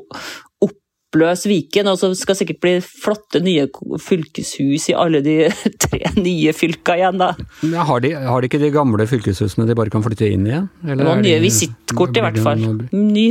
oppløse 1.12 1.50
Viken, 1.52 1.90
og 1.92 2.00
så 2.00 2.12
skal 2.16 2.34
det 2.34 2.42
sikkert 2.42 2.62
bli 2.64 2.74
flotte 2.86 3.42
nye 3.44 3.68
fylkeshus 4.00 4.90
i 4.92 4.98
alle 4.98 5.20
de 5.26 5.38
tre 5.84 6.00
nye 6.18 6.54
fylka 6.56 6.96
igjen, 6.98 7.20
da. 7.22 7.34
Ja, 7.68 7.88
har, 7.88 8.04
de, 8.04 8.14
har, 8.16 8.42
de, 8.42 8.50
ikke 8.50 8.62
de 8.62 8.72
gamle 8.74 9.08
fylkeshusene 9.10 9.68
de 9.68 9.78
bare 9.78 9.94
kan 9.94 10.06
flytte 10.06 10.30
inn 10.32 10.48
igjen? 10.48 10.70
Noen 10.88 11.26
nye 11.26 11.42
visittkort, 11.44 12.16
i 12.16 12.24
hvert 12.24 12.40
fall. 12.42 12.64
Ny. 12.96 13.28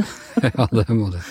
ja, 0.46 0.68
det 0.68 0.86
må 0.92 1.08
det. 1.14 1.24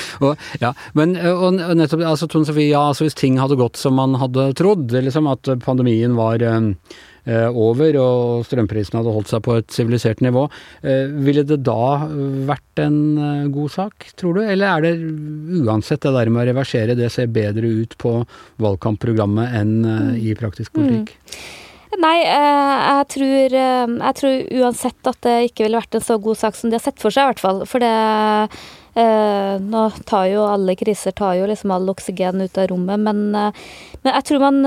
Og, 0.26 0.40
ja, 0.62 0.72
men 0.98 1.14
og 1.16 1.56
nettopp, 1.58 2.04
altså, 2.06 2.28
Tone 2.30 2.48
Sofie, 2.48 2.70
ja, 2.70 2.82
altså, 2.90 3.06
hvis 3.06 3.18
ting 3.18 3.38
hadde 3.40 3.58
gått 3.60 3.80
som 3.80 3.96
man 3.98 4.16
hadde 4.20 4.52
trodd, 4.58 4.92
liksom 4.92 5.28
at 5.30 5.50
pandemien 5.64 6.14
var 6.18 6.42
eh, 6.42 7.48
over 7.48 7.98
og 8.00 8.44
strømprisene 8.48 9.00
hadde 9.00 9.14
holdt 9.14 9.32
seg 9.32 9.44
på 9.46 9.56
et 9.60 9.70
sivilisert 9.74 10.22
nivå, 10.24 10.44
eh, 10.82 11.08
ville 11.26 11.46
det 11.48 11.62
da 11.66 12.04
vært 12.48 12.84
en 12.84 13.00
eh, 13.16 13.48
god 13.54 13.74
sak, 13.76 14.12
tror 14.18 14.38
du? 14.38 14.44
Eller 14.44 14.68
er 14.68 14.86
det 14.86 15.62
uansett 15.62 16.04
det 16.04 16.14
der 16.18 16.32
med 16.32 16.44
å 16.44 16.50
reversere, 16.52 16.98
det 16.98 17.10
ser 17.14 17.32
bedre 17.32 17.72
ut 17.82 17.96
på 18.02 18.20
valgkampprogrammet 18.62 19.58
enn 19.62 19.74
eh, 19.82 20.30
i 20.30 20.38
praktisk 20.38 20.74
politikk? 20.78 21.16
Mm. 21.16 21.58
Nei, 22.00 22.18
eh, 22.24 22.76
jeg 22.88 23.08
tror, 23.14 23.54
eh, 23.60 23.96
jeg 24.00 24.16
tror, 24.18 24.36
uansett 24.62 25.10
at 25.10 25.18
det 25.26 25.34
ikke 25.50 25.66
ville 25.66 25.80
vært 25.80 25.98
en 25.98 26.04
så 26.04 26.16
god 26.22 26.40
sak 26.40 26.56
som 26.56 26.70
de 26.70 26.78
har 26.78 26.84
sett 26.84 27.02
for 27.02 27.12
seg, 27.12 27.26
i 27.26 27.32
hvert 27.32 27.42
fall. 27.42 27.60
For 27.68 27.84
det 27.84 27.90
eh, 27.92 28.62
Nå 28.92 29.82
tar 30.04 30.26
jo 30.28 30.42
alle 30.44 30.74
kriser 30.76 31.14
tar 31.16 31.38
jo 31.38 31.46
liksom 31.48 31.72
all 31.72 31.88
oksygen 31.88 32.42
ut 32.44 32.58
av 32.60 32.66
rommet, 32.68 33.00
men, 33.00 33.22
men 33.32 34.10
jeg 34.10 34.26
tror 34.28 34.42
man 34.42 34.58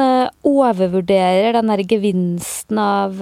overvurderer 0.42 1.54
den 1.54 1.70
der 1.70 1.84
gevinsten 1.86 2.82
av 2.82 3.22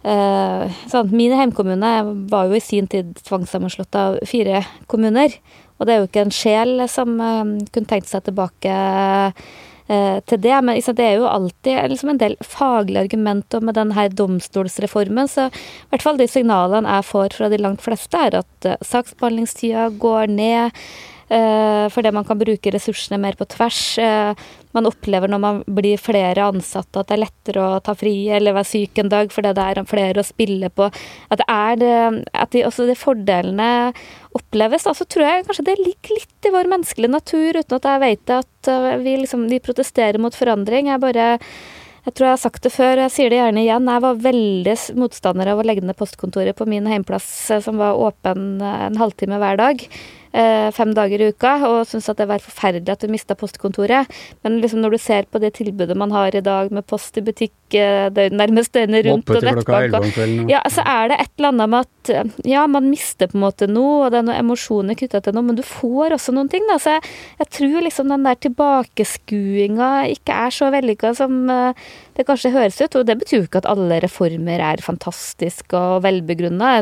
sånn, 0.00 1.14
Min 1.16 1.32
hjemkommune 1.32 1.94
var 2.28 2.50
jo 2.50 2.56
i 2.56 2.62
sin 2.64 2.92
tid 2.92 3.16
tvangssammenslått 3.24 3.96
av 3.96 4.20
fire 4.28 4.62
kommuner. 4.88 5.32
Og 5.80 5.88
det 5.88 5.94
er 5.94 6.02
jo 6.02 6.10
ikke 6.10 6.26
en 6.26 6.36
sjel 6.36 6.84
som 6.92 7.16
kunne 7.16 7.88
tenkt 7.88 8.12
seg 8.12 8.28
tilbake 8.28 8.76
Eh, 9.30 9.32
til 10.30 10.40
det. 10.42 10.56
Men 10.62 10.76
liksom, 10.78 10.96
det 10.98 11.06
er 11.06 11.18
jo 11.18 11.28
alltid 11.30 11.92
liksom, 11.92 12.12
en 12.12 12.20
del 12.22 12.36
faglige 12.46 13.06
argumenter 13.08 13.64
med 13.64 13.78
denne 13.78 14.08
domstolsreformen. 14.14 15.30
Så 15.30 15.48
i 15.50 15.92
hvert 15.92 16.06
fall 16.06 16.20
de 16.20 16.28
signalene 16.30 16.98
jeg 16.98 17.08
får 17.10 17.38
fra 17.38 17.50
de 17.52 17.60
langt 17.60 17.82
fleste, 17.84 18.18
er 18.18 18.40
at 18.42 18.68
uh, 18.68 18.76
saksbehandlingstida 18.86 19.88
går 20.02 20.30
ned. 20.36 20.84
Uh, 21.30 21.86
fordi 21.94 22.10
man 22.10 22.26
kan 22.26 22.40
bruke 22.40 22.72
ressursene 22.74 23.20
mer 23.22 23.36
på 23.38 23.46
tvers. 23.52 23.80
Uh, 24.02 24.32
man 24.74 24.88
opplever 24.90 25.30
når 25.30 25.42
man 25.42 25.60
blir 25.66 26.00
flere 26.02 26.48
ansatte, 26.50 27.00
at 27.00 27.10
det 27.10 27.16
er 27.16 27.22
lettere 27.24 27.62
å 27.66 27.80
ta 27.82 27.94
fri 27.98 28.14
eller 28.34 28.54
være 28.56 28.70
syk 28.70 28.98
en 29.02 29.10
dag 29.10 29.30
fordi 29.34 29.54
det 29.54 29.66
er 29.66 29.82
flere 29.90 30.22
å 30.22 30.26
spille 30.26 30.70
på. 30.74 30.90
At 31.30 31.42
det 31.42 31.46
er 31.50 32.20
at 32.34 32.52
de, 32.54 32.64
også 32.66 32.86
de 32.88 32.98
fordelene 32.98 33.70
oppleves. 34.36 34.86
Da, 34.86 34.94
så 34.94 35.06
tror 35.08 35.26
jeg 35.26 35.46
kanskje 35.48 35.66
det 35.70 35.76
ligger 35.80 36.16
litt 36.16 36.48
i 36.48 36.54
vår 36.54 36.70
menneskelige 36.70 37.14
natur, 37.14 37.58
uten 37.58 37.76
at 37.78 37.90
jeg 37.90 38.02
vet 38.04 38.34
at 38.38 38.70
eh, 38.70 38.96
vi, 39.02 39.16
liksom, 39.24 39.46
vi 39.50 39.60
protesterer 39.62 40.20
mot 40.22 40.36
forandring. 40.36 40.90
Jeg 40.92 41.02
bare 41.02 41.28
jeg 42.00 42.14
tror 42.16 42.30
jeg 42.30 42.32
har 42.32 42.40
sagt 42.40 42.64
det 42.64 42.72
før, 42.72 43.02
jeg 43.04 43.12
sier 43.12 43.32
det 43.32 43.36
gjerne 43.42 43.60
igjen. 43.60 43.90
Jeg 43.92 44.02
var 44.06 44.22
veldig 44.24 44.76
motstander 44.96 45.50
av 45.52 45.60
å 45.60 45.66
legge 45.68 45.84
ned 45.84 45.98
postkontoret 45.98 46.56
på 46.56 46.66
min 46.70 46.88
heimplass, 46.88 47.28
eh, 47.52 47.62
som 47.64 47.80
var 47.80 47.98
åpen 48.00 48.62
en 48.64 48.98
halvtime 49.00 49.40
hver 49.42 49.60
dag. 49.60 49.84
Eh, 50.30 50.68
fem 50.70 50.92
dager 50.94 51.24
i 51.24 51.30
uka, 51.32 51.56
og 51.66 51.88
syntes 51.90 52.06
at 52.12 52.20
det 52.20 52.28
var 52.30 52.42
forferdelig 52.44 52.92
at 52.92 53.02
du 53.02 53.10
mista 53.10 53.34
postkontoret. 53.34 54.10
Men 54.44 54.60
liksom 54.62 54.78
når 54.84 54.94
du 54.94 54.98
ser 55.02 55.26
på 55.26 55.40
det 55.42 55.56
tilbudet 55.58 55.96
man 55.98 56.14
har 56.14 56.36
i 56.36 56.42
dag 56.44 56.70
med 56.70 56.86
post 56.86 57.18
i 57.18 57.24
butikk 57.26 57.54
døgn, 57.70 58.34
nærmest 58.38 58.72
døgnet 58.74 59.06
rundt 59.06 59.30
og 59.30 59.44
nettbank 59.46 60.50
Ja, 60.50 60.62
så 60.70 60.82
er 60.86 61.10
det 61.10 61.20
et 61.22 61.32
eller 61.38 61.52
annet 61.52 61.70
med 61.70 61.86
at 61.86 62.46
ja, 62.46 62.64
man 62.70 62.88
mister 62.90 63.30
på 63.30 63.38
en 63.38 63.44
måte 63.44 63.68
noe, 63.70 64.06
og 64.06 64.10
det 64.10 64.20
er 64.20 64.26
noen 64.26 64.42
emosjoner 64.42 64.98
knytta 64.98 65.22
til 65.22 65.36
noe, 65.36 65.46
men 65.50 65.58
du 65.58 65.62
får 65.66 66.16
også 66.16 66.34
noen 66.34 66.50
ting. 66.50 66.66
da, 66.70 66.78
så 66.82 66.96
jeg, 66.96 67.10
jeg 67.42 67.50
tror 67.58 67.86
liksom 67.86 68.14
den 68.14 68.26
der 68.26 68.38
tilbakeskuinga 68.46 69.90
ikke 70.14 70.38
er 70.46 70.54
så 70.54 70.70
vellykka 70.74 71.14
som 71.18 71.50
det 72.20 72.26
kanskje 72.28 72.52
høres 72.54 72.78
ut. 72.80 72.96
Og 72.98 73.06
det 73.08 73.16
betyr 73.20 73.38
jo 73.38 73.46
ikke 73.48 73.62
at 73.62 73.68
alle 73.70 74.00
reformer 74.04 74.62
er 74.64 74.82
fantastiske 74.84 75.76
og 75.76 76.04
velbegrunna. 76.06 76.72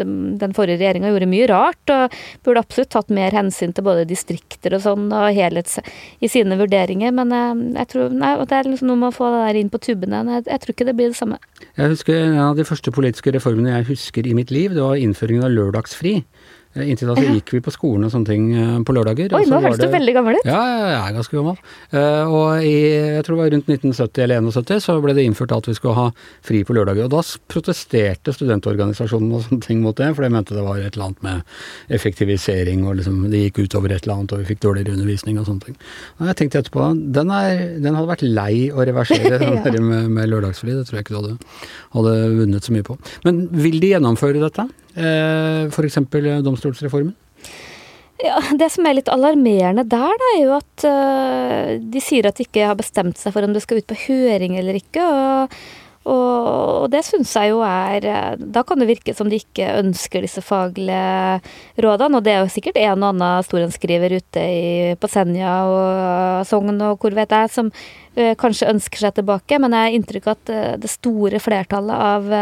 Den 0.00 0.56
forrige 0.56 0.80
regjeringa 0.80 1.12
gjorde 1.12 1.30
mye 1.30 1.48
rart, 1.50 1.94
og 1.94 2.16
burde 2.46 2.64
absolutt 2.64 2.94
tatt 2.98 3.14
mer 3.14 3.34
hensyn 3.36 3.72
til 3.74 3.86
både 3.86 4.06
distrikter 4.08 4.76
og 4.76 4.84
sånn, 4.84 5.08
og 5.14 5.30
helhets 5.36 5.78
i 6.20 6.30
sine 6.30 6.58
vurderinger. 6.60 7.14
Men 7.14 7.32
eh, 7.34 7.64
jeg 7.80 7.92
tror 7.94 8.14
nei, 8.14 8.34
det 8.42 8.58
er 8.58 8.70
liksom 8.70 8.92
noe 8.92 9.02
med 9.04 9.12
å 9.12 9.16
få 9.16 9.32
det 9.34 9.42
der 9.46 9.60
inn 9.62 9.72
på 9.72 9.82
tubbene. 9.88 10.22
Jeg, 10.38 10.46
jeg 10.50 10.64
tror 10.64 10.76
ikke 10.76 10.88
det 10.90 10.96
blir 10.98 11.12
det 11.14 11.20
samme. 11.20 11.40
Jeg 11.78 11.94
husker 11.94 12.16
En 12.18 12.38
av 12.42 12.58
de 12.58 12.66
første 12.66 12.92
politiske 12.94 13.32
reformene 13.34 13.76
jeg 13.76 13.90
husker 13.92 14.26
i 14.26 14.36
mitt 14.36 14.52
liv, 14.54 14.74
det 14.76 14.84
var 14.84 15.00
innføringen 15.00 15.46
av 15.46 15.54
lørdagsfri. 15.54 16.18
Inntil 16.78 17.08
da 17.08 17.14
så 17.16 17.24
gikk 17.32 17.52
vi 17.56 17.60
på 17.64 17.72
skolen 17.74 18.04
og 18.06 18.12
sånne 18.12 18.28
ting 18.28 18.48
eh, 18.54 18.74
på 18.86 18.92
lørdager. 18.94 19.32
Oi, 19.34 19.44
nå 19.48 19.56
var 19.56 19.64
høres 19.70 19.80
du 19.80 19.88
veldig 19.90 20.12
gammel 20.14 20.36
ut. 20.38 20.44
Ja, 20.46 20.58
jeg 20.84 20.98
er 20.98 21.14
ganske 21.16 21.34
gammel. 21.38 21.56
Eh, 21.96 22.28
og 22.38 22.62
i, 22.62 22.74
jeg 23.16 23.24
tror 23.26 23.34
det 23.38 23.40
var 23.42 23.52
rundt 23.54 23.70
1970 23.72 24.22
eller 24.26 24.44
71 24.52 24.84
så 24.84 24.96
ble 25.02 25.14
det 25.16 25.24
innført 25.26 25.54
at 25.56 25.66
vi 25.70 25.74
skulle 25.78 25.96
ha 25.96 26.06
fri 26.44 26.60
på 26.68 26.76
lørdager. 26.76 27.08
Og 27.08 27.14
da 27.16 27.22
protesterte 27.50 28.34
studentorganisasjonene 28.36 29.40
og 29.40 29.46
sånne 29.48 29.64
ting 29.64 29.80
mot 29.82 29.96
det, 29.98 30.10
for 30.14 30.26
de 30.26 30.30
mente 30.36 30.54
det 30.54 30.64
var 30.66 30.78
et 30.82 30.92
eller 30.92 31.08
annet 31.08 31.24
med 31.26 31.94
effektivisering 31.98 32.84
og 32.86 32.98
liksom 33.00 33.20
det 33.32 33.42
gikk 33.46 33.62
utover 33.66 33.94
et 33.96 34.04
eller 34.04 34.18
annet 34.20 34.34
og 34.36 34.42
vi 34.42 34.48
fikk 34.52 34.62
dårligere 34.64 34.94
undervisning 34.96 35.38
og 35.40 35.48
sånne 35.48 35.66
ting. 35.70 35.78
Og 36.20 36.30
jeg 36.30 36.38
tenkte 36.42 36.62
etterpå, 36.62 36.88
den, 37.16 37.32
er, 37.34 37.64
den 37.82 37.96
hadde 37.98 38.10
vært 38.12 38.26
lei 38.26 38.68
å 38.70 38.84
reversere 38.88 39.38
den 39.42 39.56
Ja. 39.58 39.80
med, 39.82 40.10
med 40.14 40.28
lørdagsfri, 40.30 40.74
det 40.76 40.86
tror 40.88 41.00
jeg 41.00 41.06
ikke 41.08 41.16
du 41.16 41.20
hadde, 41.22 41.36
hadde 41.96 42.14
vunnet 42.38 42.66
så 42.68 42.74
mye 42.76 42.86
på. 42.86 42.98
Men 43.26 43.46
vil 43.56 43.80
de 43.82 43.94
gjennomføre 43.94 44.42
dette? 44.42 44.68
Eh, 44.98 45.68
F.eks. 45.70 45.98
domstolsreformen? 46.44 47.14
Ja, 48.18 48.40
Det 48.58 48.70
som 48.74 48.86
er 48.86 48.98
litt 48.98 49.10
alarmerende 49.12 49.84
der, 49.86 50.14
da, 50.18 50.30
er 50.34 50.40
jo 50.42 50.54
at 50.56 50.86
uh, 50.90 51.74
de 51.78 52.00
sier 52.02 52.26
at 52.26 52.38
de 52.38 52.48
ikke 52.48 52.66
har 52.66 52.78
bestemt 52.78 53.20
seg 53.20 53.34
for 53.34 53.46
om 53.46 53.54
det 53.54 53.62
skal 53.62 53.78
ut 53.78 53.86
på 53.86 54.00
høring 54.08 54.58
eller 54.58 54.80
ikke. 54.80 55.04
og 55.04 55.60
og, 56.08 56.46
og 56.84 56.86
det 56.92 57.02
syns 57.04 57.34
jeg 57.36 57.50
jo 57.50 57.58
er 57.66 58.06
Da 58.38 58.62
kan 58.64 58.80
det 58.80 58.88
virke 58.88 59.12
som 59.16 59.28
de 59.28 59.40
ikke 59.42 59.66
ønsker 59.80 60.24
disse 60.24 60.40
faglige 60.40 61.40
rådene. 61.84 62.16
Og 62.16 62.24
det 62.24 62.32
er 62.32 62.40
jo 62.40 62.52
sikkert 62.52 62.78
en 62.80 63.02
og 63.02 63.10
annen 63.10 63.44
storenskriver 63.44 64.14
ute 64.16 64.40
i, 64.44 64.94
på 64.96 65.10
Senja 65.10 65.54
og 65.68 66.46
Sogn 66.48 66.80
og 66.80 67.02
hvor 67.02 67.16
vet 67.18 67.34
jeg, 67.34 67.52
som 67.52 67.68
uh, 67.72 68.32
kanskje 68.40 68.70
ønsker 68.72 69.04
seg 69.04 69.18
tilbake. 69.18 69.60
Men 69.60 69.76
jeg 69.76 69.84
har 69.84 69.98
inntrykk 69.98 70.30
av 70.30 70.38
at 70.38 70.54
uh, 70.54 70.70
det 70.80 70.92
store 70.94 71.42
flertallet 71.44 72.06
av 72.12 72.32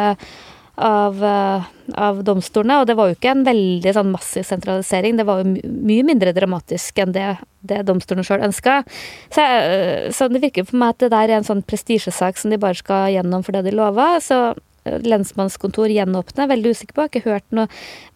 av, 0.78 1.22
eh, 1.24 1.64
av 1.96 2.22
domstolene. 2.24 2.80
Og 2.80 2.86
det 2.86 2.96
var 2.98 3.08
jo 3.08 3.16
ikke 3.16 3.30
en 3.32 3.44
veldig 3.46 3.92
sånn 3.96 4.10
massiv 4.12 4.44
sentralisering. 4.44 5.16
Det 5.16 5.26
var 5.26 5.42
jo 5.42 5.54
mye 5.64 6.04
mindre 6.04 6.34
dramatisk 6.36 6.98
enn 7.02 7.12
det, 7.16 7.38
det 7.64 7.82
domstolene 7.88 8.26
sjøl 8.26 8.44
ønska. 8.44 8.82
Så, 9.32 9.42
så 10.12 10.28
det 10.32 10.42
virker 10.44 10.66
for 10.68 10.76
meg 10.82 10.94
at 10.96 11.04
det 11.06 11.12
der 11.14 11.32
er 11.32 11.40
en 11.40 11.48
sånn 11.48 11.64
prestisjesak 11.66 12.36
som 12.40 12.52
de 12.52 12.60
bare 12.60 12.76
skal 12.78 13.08
gjennom 13.14 13.44
for 13.46 13.56
det 13.56 13.64
de 13.70 13.74
lova. 13.76 14.20
Så 14.20 14.40
eh, 14.84 14.98
lensmannskontor 15.00 15.88
gjenåpne, 15.94 16.48
veldig 16.52 16.74
usikker 16.76 16.94
på. 16.98 17.06
Jeg 17.06 17.08
har 17.08 17.14
ikke 17.22 17.34
hørt 17.38 17.56
noe 17.56 17.68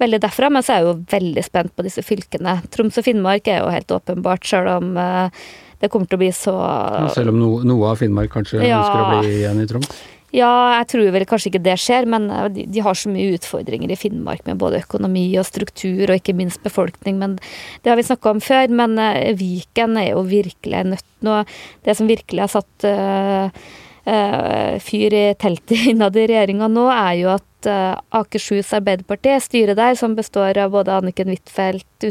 veldig 0.02 0.20
derfra. 0.26 0.52
Men 0.52 0.62
så 0.66 0.76
er 0.76 0.82
jeg 0.82 0.90
jo 0.90 1.00
veldig 1.16 1.46
spent 1.48 1.74
på 1.76 1.88
disse 1.88 2.04
fylkene. 2.04 2.60
Troms 2.70 3.00
og 3.00 3.08
Finnmark 3.08 3.48
er 3.48 3.64
jo 3.64 3.72
helt 3.72 3.96
åpenbart, 3.96 4.44
sjøl 4.44 4.68
om 4.76 4.94
eh, 5.00 5.42
det 5.80 5.88
kommer 5.88 6.04
til 6.10 6.18
å 6.18 6.20
bli 6.20 6.32
så 6.36 6.52
Ja, 6.60 7.08
selv 7.14 7.32
om 7.32 7.38
no, 7.40 7.50
noe 7.64 7.94
av 7.94 8.00
Finnmark 8.02 8.28
kanskje 8.34 8.60
Ja. 8.66 8.82
ønsker 8.82 9.00
å 9.00 9.20
bli 9.22 9.30
igjen 9.38 9.62
i 9.62 9.68
Troms? 9.70 9.88
Ja, 10.30 10.78
jeg 10.78 10.86
tror 10.92 11.08
vel 11.10 11.26
kanskje 11.26 11.50
ikke 11.50 11.62
det 11.64 11.76
skjer, 11.82 12.06
men 12.10 12.28
eh, 12.30 12.46
de, 12.54 12.64
de 12.70 12.84
har 12.84 12.98
så 12.98 13.10
mye 13.10 13.34
utfordringer 13.34 13.90
i 13.90 13.98
Finnmark 13.98 14.44
med 14.46 14.60
både 14.62 14.82
økonomi 14.84 15.26
og 15.40 15.48
struktur, 15.48 16.04
og 16.06 16.16
ikke 16.16 16.36
minst 16.38 16.62
befolkning. 16.66 17.18
Men 17.18 17.36
det 17.82 17.90
har 17.90 17.98
vi 17.98 18.06
snakka 18.06 18.36
om 18.36 18.42
før. 18.44 18.70
Men 18.80 18.98
eh, 19.02 19.34
Viken 19.38 19.98
er 19.98 20.12
jo 20.12 20.24
virkelig 20.30 20.84
nødt 20.92 21.06
nå. 21.26 21.42
Det 21.86 21.96
som 21.98 22.08
virkelig 22.08 22.46
har 22.46 22.52
satt 22.52 22.86
uh, 22.88 23.64
uh, 24.08 24.74
fyr 24.80 25.16
i 25.16 25.24
teltet 25.40 25.84
innad 25.92 26.16
i 26.16 26.24
regjeringa 26.30 26.70
nå, 26.72 26.86
er 26.94 27.18
jo 27.20 27.34
at 27.34 27.68
uh, 27.68 27.98
Akershus 28.22 28.72
Arbeiderparti, 28.78 29.34
styret 29.44 29.76
der, 29.76 29.98
som 30.00 30.16
består 30.16 30.56
av 30.62 30.72
både 30.72 30.94
Anniken 30.96 31.28
Huitfeldt, 31.32 32.08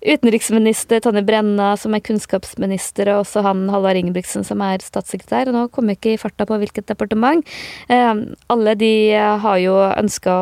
utenriksminister 0.00 1.02
Tonje 1.04 1.22
Brenna, 1.26 1.74
som 1.76 1.94
er 1.94 2.04
kunnskapsminister, 2.04 3.10
og 3.12 3.24
også 3.24 3.42
han 3.44 3.66
Halvard 3.72 4.00
Ingebrigtsen, 4.00 4.46
som 4.48 4.62
er 4.64 4.80
statssekretær. 4.84 5.50
Og 5.50 5.56
nå 5.56 5.66
kommer 5.74 5.94
jeg 5.94 6.00
ikke 6.00 6.14
i 6.14 6.20
farta 6.22 6.46
på 6.48 6.60
hvilket 6.62 6.88
departement. 6.88 7.44
Eh, 7.92 8.14
alle 8.52 8.76
de 8.80 8.94
har 9.44 9.60
jo 9.60 9.76
ønska 9.90 10.36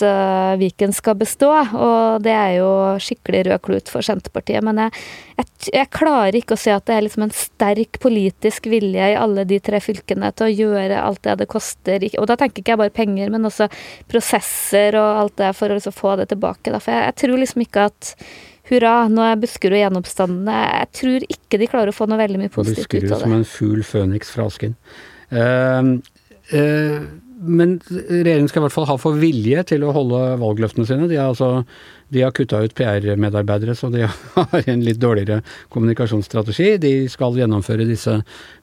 at 0.00 0.54
eh, 0.54 0.58
Viken 0.60 0.92
skal 0.92 1.16
bestå, 1.18 1.50
og 1.50 2.22
det 2.24 2.32
er 2.32 2.56
jo 2.58 2.70
skikkelig 3.00 3.44
rød 3.46 3.62
klut 3.66 3.92
for 3.92 4.04
Senterpartiet. 4.04 4.62
Men 4.64 4.78
jeg, 4.84 4.92
jeg, 5.38 5.48
jeg 5.74 5.90
klarer 5.94 6.36
ikke 6.36 6.56
å 6.56 6.60
se 6.60 6.72
at 6.74 6.86
det 6.88 6.96
er 6.96 7.06
liksom 7.06 7.26
en 7.26 7.34
sterk 7.34 8.00
politisk 8.02 8.66
vilje 8.70 9.12
i 9.12 9.18
alle 9.18 9.44
de 9.48 9.60
tre 9.60 9.80
fylkene 9.82 10.32
til 10.34 10.48
å 10.48 10.52
gjøre 10.52 11.00
alt 11.00 11.22
det 11.26 11.38
det 11.42 11.48
koster. 11.50 12.06
Og 12.18 12.28
da 12.30 12.36
tenker 12.40 12.62
ikke 12.62 12.74
jeg 12.74 12.82
bare 12.82 12.94
penger, 12.94 13.32
men 13.32 13.48
også 13.48 13.70
prosesser 14.10 14.98
og 15.00 15.24
alt 15.24 15.36
det 15.40 15.52
for 15.58 15.70
å 15.70 15.78
liksom 15.78 15.96
få 15.96 16.16
det 16.20 16.30
tilbake. 16.32 16.72
Da. 16.72 16.80
For 16.82 16.94
jeg, 16.94 17.10
jeg 17.10 17.20
tror 17.24 17.44
liksom 17.44 17.66
ikke 17.66 17.90
at 17.90 18.14
Hurra, 18.70 19.08
nå 19.10 19.24
er 19.26 19.40
Buskerud 19.40 19.80
gjenoppstandende. 19.80 20.58
Jeg 20.78 20.90
tror 20.94 21.24
ikke 21.26 21.58
de 21.58 21.66
klarer 21.72 21.90
å 21.90 21.96
få 21.96 22.06
noe 22.06 22.20
veldig 22.20 22.38
mye 22.38 22.52
positivt 22.54 22.92
ut 23.00 23.16
av 23.16 23.24
som 23.24 23.32
det. 23.34 23.40
en 23.40 23.48
fugl 23.48 23.80
føniks 23.82 24.30
fra 24.30 24.46
asken. 24.46 24.76
Uh, 25.30 25.98
eh, 26.54 27.02
men 27.40 27.78
regjeringen 27.88 28.50
skal 28.50 28.60
i 28.60 28.66
hvert 28.66 28.74
fall 28.74 28.88
ha 28.90 28.96
for 29.00 29.16
vilje 29.20 29.62
til 29.72 29.84
å 29.86 29.94
holde 29.96 30.20
valgløftene 30.42 30.88
sine. 30.88 31.08
De 31.10 31.16
har, 31.16 31.32
altså, 31.32 31.64
de 32.10 32.22
har 32.24 32.32
kutta 32.34 32.58
ut 32.64 32.74
PR-medarbeidere, 32.74 33.74
så 33.78 33.88
de 33.92 34.02
har 34.34 34.64
en 34.66 34.82
litt 34.84 34.98
dårligere 35.00 35.40
kommunikasjonsstrategi. 35.70 36.72
De 36.82 36.92
skal 37.10 37.38
gjennomføre 37.38 37.86
disse 37.86 38.16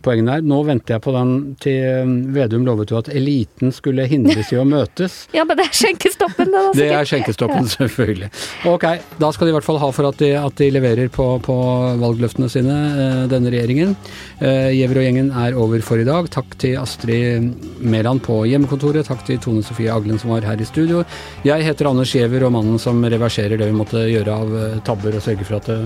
poengene 0.03 0.35
her. 0.37 0.43
Nå 0.47 0.59
venter 0.67 0.97
jeg 0.97 1.03
på 1.05 1.13
den 1.15 1.33
til 1.63 2.11
Vedum 2.35 2.65
lovet 2.67 2.91
jo 2.91 2.99
at 2.99 3.09
eliten 3.15 3.71
skulle 3.75 4.07
hindres 4.11 4.51
i 4.51 4.59
å 4.59 4.67
møtes. 4.67 5.19
Ja, 5.37 5.43
men 5.45 5.59
det 5.59 5.67
er 5.67 5.75
skjenkestoppen, 5.75 6.49
det, 6.49 6.61
da. 6.65 6.71
Det 6.75 6.87
er 6.95 7.07
skjenkestoppen, 7.07 7.67
selvfølgelig. 7.69 8.29
Ok, 8.71 8.85
da 9.21 9.29
skal 9.35 9.47
de 9.47 9.51
i 9.51 9.55
hvert 9.55 9.67
fall 9.67 9.77
ha 9.81 9.89
for 9.93 10.07
at 10.09 10.17
de, 10.21 10.31
at 10.39 10.55
de 10.57 10.69
leverer 10.73 11.11
på, 11.13 11.27
på 11.45 11.57
valgløftene 12.01 12.49
sine, 12.49 12.77
eh, 13.03 13.19
denne 13.29 13.51
regjeringen. 13.53 13.93
Eh, 14.41 14.71
Giæver 14.73 15.01
og 15.01 15.05
gjengen 15.05 15.29
er 15.43 15.57
over 15.59 15.83
for 15.85 16.01
i 16.01 16.07
dag. 16.07 16.29
Takk 16.33 16.57
til 16.63 16.77
Astrid 16.81 17.51
Mæland 17.85 18.23
på 18.25 18.39
hjemmekontoret. 18.49 19.05
Takk 19.11 19.23
til 19.27 19.37
Tone 19.43 19.61
Sofie 19.67 19.93
Aglen 19.93 20.17
som 20.21 20.33
var 20.33 20.47
her 20.47 20.57
i 20.63 20.67
studio. 20.67 21.03
Jeg 21.45 21.67
heter 21.67 21.91
Anders 21.91 22.15
Giæver, 22.15 22.47
og 22.49 22.55
mannen 22.57 22.81
som 22.81 23.03
reverserer 23.05 23.36
det 23.37 23.69
vi 23.69 23.75
måtte 23.75 24.03
gjøre 24.09 24.33
av 24.33 24.53
eh, 24.57 24.77
tabber 24.87 25.15
og 25.17 25.23
sørger 25.23 25.47
for 25.47 25.59
at 25.59 25.69
det 25.69 25.79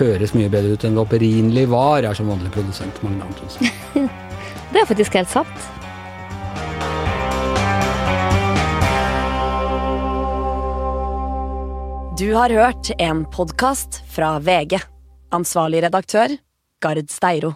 høres 0.00 0.34
mye 0.36 0.50
bedre 0.52 0.74
ut 0.74 0.84
enn 0.84 0.96
det 0.98 1.02
opprinnelig 1.04 1.66
var, 1.72 2.04
er 2.04 2.16
som 2.16 2.28
vanlig 2.28 2.52
produsent 2.54 3.02
Magne 3.06 3.24
Antonsen. 3.28 3.70
Det 4.66 4.80
er 4.82 4.88
faktisk 4.88 5.14
helt 5.14 5.30
sant. 5.30 5.66
Du 12.18 12.32
har 12.34 12.50
hørt 12.50 12.90
en 12.98 13.22
podkast 13.30 14.02
fra 14.10 14.38
VG. 14.42 14.80
Ansvarlig 15.36 15.84
redaktør, 15.86 16.34
Gard 16.82 17.12
Steiro. 17.12 17.54